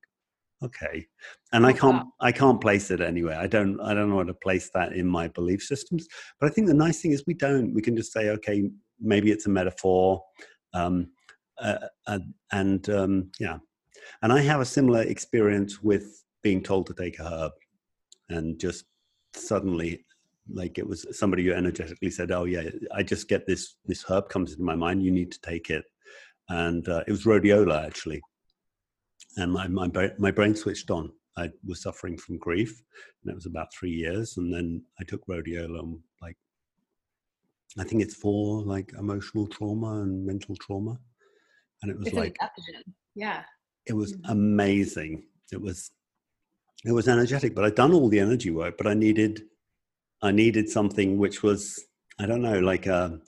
[0.63, 1.07] okay,
[1.53, 3.39] and I oh, can't I can't place it anywhere.
[3.39, 6.07] I don't I don't know how to place that in my belief systems.
[6.39, 7.73] But I think the nice thing is we don't.
[7.73, 8.69] We can just say, okay,
[9.01, 10.23] maybe it's a metaphor,
[10.75, 11.09] um,
[11.59, 12.19] uh, uh,
[12.53, 13.59] and um, yeah.
[14.23, 17.53] And I have a similar experience with being told to take a herb,
[18.29, 18.85] and just
[19.35, 20.06] suddenly
[20.53, 22.63] like it was somebody who energetically said oh yeah
[22.95, 25.85] i just get this this herb comes into my mind you need to take it.
[26.49, 28.21] And uh, it was rhodiola actually.
[29.37, 29.89] And my, my
[30.19, 31.11] my brain switched on.
[31.37, 32.81] I was suffering from grief
[33.23, 36.37] and it was about three years and then i took rhodiola and like
[37.79, 40.99] i think it's for like emotional trauma and mental trauma.
[41.83, 42.37] And it was it's like
[43.15, 43.43] yeah.
[43.87, 44.31] it was mm-hmm.
[44.31, 45.25] amazing.
[45.53, 45.91] It was
[46.85, 49.43] it was energetic but i'd done all the energy work but i needed
[50.23, 51.85] I needed something which was
[52.19, 53.21] I don't know like a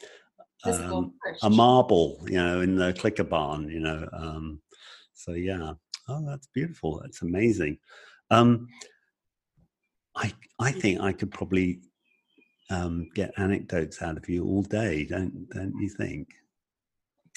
[0.64, 4.09] um, a marble, you know, in the clicker barn, you know.
[4.12, 4.61] Um,
[5.14, 5.74] so yeah,
[6.09, 7.01] oh, that's beautiful.
[7.03, 7.78] That's amazing.
[8.30, 8.68] Um,
[10.16, 11.80] I I think I could probably
[12.70, 15.05] um, get anecdotes out of you all day.
[15.05, 16.28] Don't don't you think?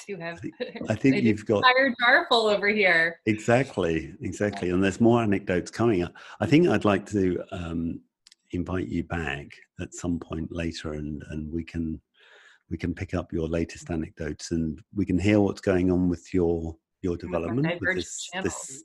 [0.07, 0.37] You have.
[0.37, 0.55] I think,
[0.89, 3.19] I think you've got entire jar full over here.
[3.27, 6.13] Exactly, exactly, and there's more anecdotes coming up.
[6.39, 7.99] I think I'd like to um,
[8.53, 9.47] invite you back
[9.79, 12.01] at some point later and and we can
[12.69, 16.33] we can pick up your latest anecdotes and we can hear what's going on with
[16.33, 18.83] your your development with this, this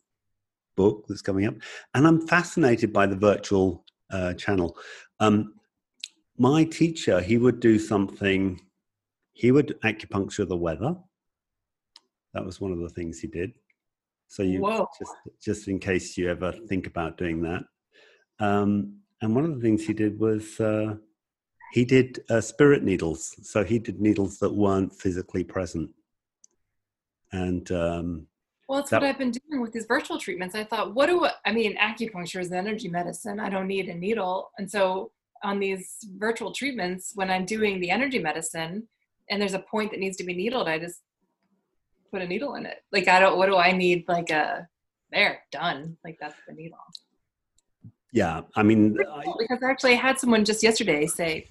[0.76, 1.54] book that's coming up.
[1.94, 4.76] And i'm fascinated by the virtual uh, channel.
[5.20, 5.54] Um,
[6.38, 8.60] my teacher he would do something
[9.32, 10.96] he would acupuncture the weather.
[12.34, 13.52] That was one of the things he did.
[14.28, 14.88] So you Whoa.
[14.98, 17.62] just just in case you ever think about doing that.
[18.38, 20.96] Um, and one of the things he did was uh,
[21.72, 23.36] he did uh, spirit needles.
[23.42, 25.90] So he did needles that weren't physically present.
[27.32, 28.26] And um,
[28.68, 30.54] well, that's that, what I've been doing with these virtual treatments.
[30.54, 31.76] I thought, what do I, I mean?
[31.76, 33.40] Acupuncture is energy medicine.
[33.40, 34.50] I don't need a needle.
[34.58, 35.12] And so
[35.42, 38.88] on these virtual treatments, when I'm doing the energy medicine
[39.30, 41.00] and there's a point that needs to be needled, I just
[42.10, 42.78] put a needle in it.
[42.92, 44.04] Like, I don't, what do I need?
[44.08, 44.68] Like a,
[45.12, 45.96] there, done.
[46.04, 46.78] Like that's the needle.
[48.16, 48.96] Yeah, I mean,
[49.38, 51.48] because actually, I had someone just yesterday say,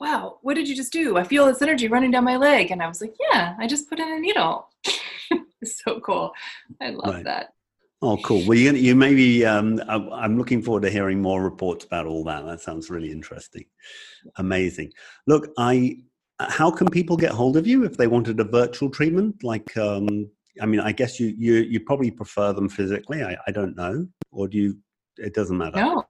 [0.00, 1.16] "Wow, what did you just do?
[1.16, 3.88] I feel this energy running down my leg," and I was like, "Yeah, I just
[3.88, 4.68] put in a needle."
[5.62, 6.32] it's so cool.
[6.80, 7.24] I love right.
[7.24, 7.54] that.
[8.02, 8.44] Oh, cool.
[8.48, 12.24] Well, you, you maybe, um, I, am looking forward to hearing more reports about all
[12.24, 12.44] that.
[12.44, 13.66] That sounds really interesting.
[14.38, 14.90] Amazing.
[15.28, 15.98] Look, I,
[16.40, 19.44] how can people get hold of you if they wanted a virtual treatment?
[19.44, 20.30] Like, um,
[20.60, 23.22] I mean, I guess you, you, you probably prefer them physically.
[23.22, 24.78] I, I don't know or do you
[25.16, 26.02] it doesn't matter no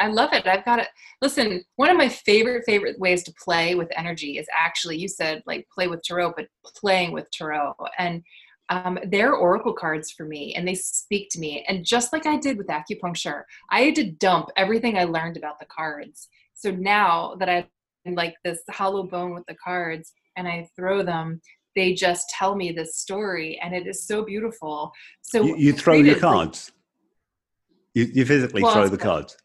[0.00, 0.88] i love it i've got it
[1.22, 5.42] listen one of my favorite favorite ways to play with energy is actually you said
[5.46, 8.22] like play with tarot but playing with tarot and
[8.70, 12.36] um, they're oracle cards for me and they speak to me and just like i
[12.36, 17.34] did with acupuncture i had to dump everything i learned about the cards so now
[17.38, 17.66] that i
[18.06, 21.40] like this hollow bone with the cards and i throw them
[21.74, 25.94] they just tell me this story and it is so beautiful so you, you throw
[25.94, 26.72] your cards
[27.94, 29.36] you, you physically well, throw the cards.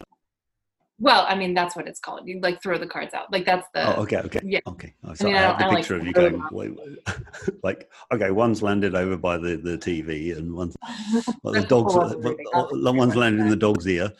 [0.98, 2.28] Well, I mean, that's what it's called.
[2.28, 3.32] You like throw the cards out.
[3.32, 3.96] Like that's the.
[3.96, 4.58] Oh, okay, okay, yeah.
[4.66, 4.92] okay.
[5.04, 6.76] Oh, so I, mean, I, I have the picture like, of you going, wait,
[7.62, 10.76] like, okay, one's landed over by the, the TV, and one's
[11.42, 12.14] well, the dog's uh,
[12.52, 14.12] well, one's landed in the dog's ear.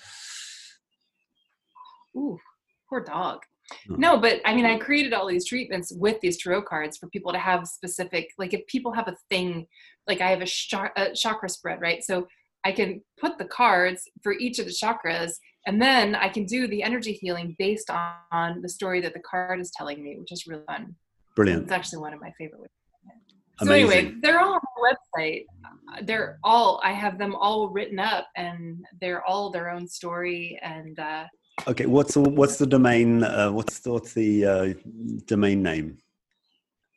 [2.16, 2.38] Ooh,
[2.88, 3.42] poor dog.
[3.90, 3.94] Oh.
[3.96, 7.32] No, but I mean, I created all these treatments with these tarot cards for people
[7.32, 9.66] to have specific, like if people have a thing,
[10.06, 12.02] like I have a, sh- a chakra spread, right?
[12.02, 12.26] So
[12.64, 15.32] I can put the cards for each of the chakras
[15.66, 19.20] and then I can do the energy healing based on, on the story that the
[19.20, 20.94] card is telling me, which is really fun.
[21.36, 21.64] Brilliant.
[21.64, 22.70] It's actually one of my favorite ways.
[23.62, 25.44] So anyway, they're all on the website.
[26.04, 30.58] They're all I have them all written up, and they're all their own story.
[30.62, 31.24] And uh,
[31.68, 33.24] okay, what's the what's the domain?
[33.24, 34.72] Uh, what's the, what's the uh,
[35.26, 35.98] domain name?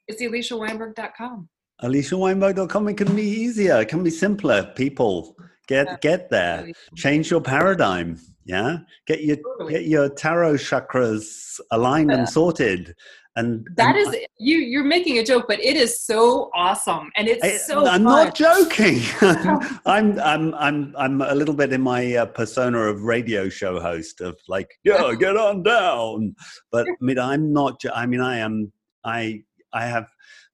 [0.07, 1.49] It's aliciaweinberg.com.
[1.81, 2.89] AliciaWeinberg.com.
[2.89, 3.81] It can be easier.
[3.81, 4.71] It can be simpler.
[4.75, 5.35] People
[5.67, 6.71] get get there.
[6.95, 8.19] Change your paradigm.
[8.45, 9.73] Yeah, get your totally.
[9.73, 12.17] get your tarot chakras aligned yeah.
[12.17, 12.95] and sorted.
[13.35, 14.57] And that and is I, you.
[14.57, 17.79] You're making a joke, but it is so awesome, and it's I, so.
[17.79, 18.03] I'm fun.
[18.03, 18.99] not joking.
[19.85, 24.21] I'm I'm I'm I'm a little bit in my uh, persona of radio show host
[24.21, 26.35] of like, yeah, get on down.
[26.71, 27.81] But I mean, I'm not.
[27.93, 28.71] I mean, I am.
[29.03, 30.05] I I have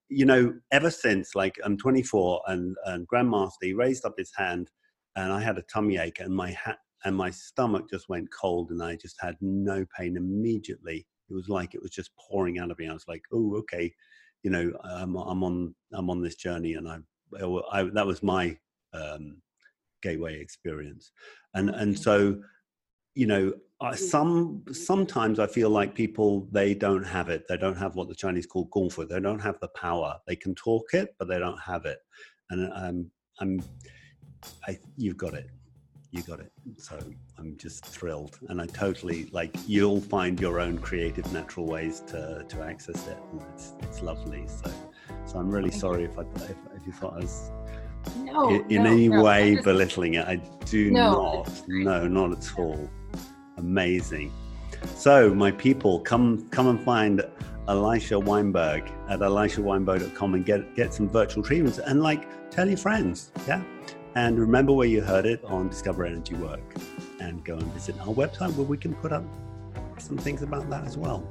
[0.10, 4.70] you know, ever since like I'm 24 and, and Grandmaster, he raised up his hand
[5.16, 8.72] and I had a tummy ache and my hat and my stomach just went cold
[8.72, 11.06] and I just had no pain immediately.
[11.30, 12.88] It was like it was just pouring out of me.
[12.88, 13.94] I was like, oh, okay,
[14.44, 16.98] you know, I'm, I'm on I'm on this journey, and I,
[17.72, 18.58] I that was my
[18.94, 19.42] um,
[20.02, 21.12] gateway experience,
[21.54, 22.42] and and so,
[23.16, 27.46] you know, I, some sometimes I feel like people they don't have it.
[27.48, 29.08] They don't have what the Chinese call gongfu.
[29.08, 30.18] They don't have the power.
[30.28, 32.00] They can talk it, but they don't have it.
[32.50, 33.62] And um, I'm,
[34.68, 35.50] I, you've got it
[36.12, 36.52] you got it.
[36.78, 36.98] So
[37.38, 39.56] I'm just thrilled, and I totally like.
[39.68, 44.48] You'll find your own creative, natural ways to to access it, and it's it's lovely.
[44.48, 44.72] So,
[45.26, 47.52] so I'm really sorry if I if, if you thought I was
[48.18, 49.24] no, in, in no, any no.
[49.24, 50.28] way just, belittling it.
[50.28, 50.36] I
[50.66, 51.44] do no.
[51.46, 51.64] not.
[51.68, 52.90] No, not at all.
[53.58, 54.32] Amazing.
[54.96, 57.22] So, my people, come come and find
[57.68, 63.32] Elisha Weinberg at elishaweinberg.com and get get some virtual treatments and like tell your friends.
[63.48, 63.62] Yeah.
[64.20, 66.76] And remember where you heard it on Discover Energy Work
[67.22, 69.24] and go and visit our website where we can put up
[69.98, 71.26] some things about that as well.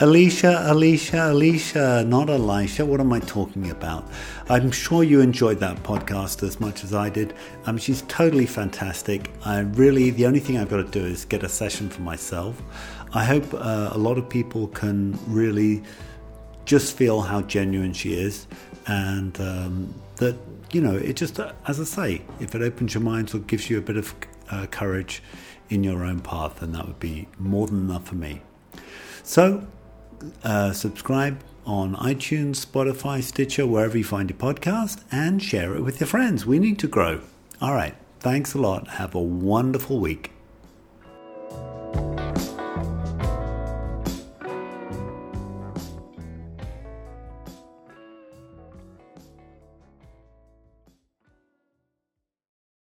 [0.00, 2.86] Alicia, Alicia, Alicia, not Elisha.
[2.86, 4.08] What am I talking about?
[4.48, 7.34] I'm sure you enjoyed that podcast as much as I did.
[7.66, 9.30] Um, she's totally fantastic.
[9.44, 12.62] I really, the only thing I've got to do is get a session for myself.
[13.12, 15.82] I hope uh, a lot of people can really
[16.64, 18.46] just feel how genuine she is,
[18.86, 20.36] and um, that
[20.72, 23.78] you know it just as I say, if it opens your mind or gives you
[23.78, 24.14] a bit of
[24.50, 25.22] uh, courage
[25.68, 28.42] in your own path, then that would be more than enough for me.
[29.22, 29.66] So,
[30.44, 36.00] uh, subscribe on iTunes, Spotify, Stitcher, wherever you find your podcast, and share it with
[36.00, 36.44] your friends.
[36.44, 37.20] We need to grow.
[37.60, 37.94] All right.
[38.20, 38.86] Thanks a lot.
[38.88, 40.30] Have a wonderful week.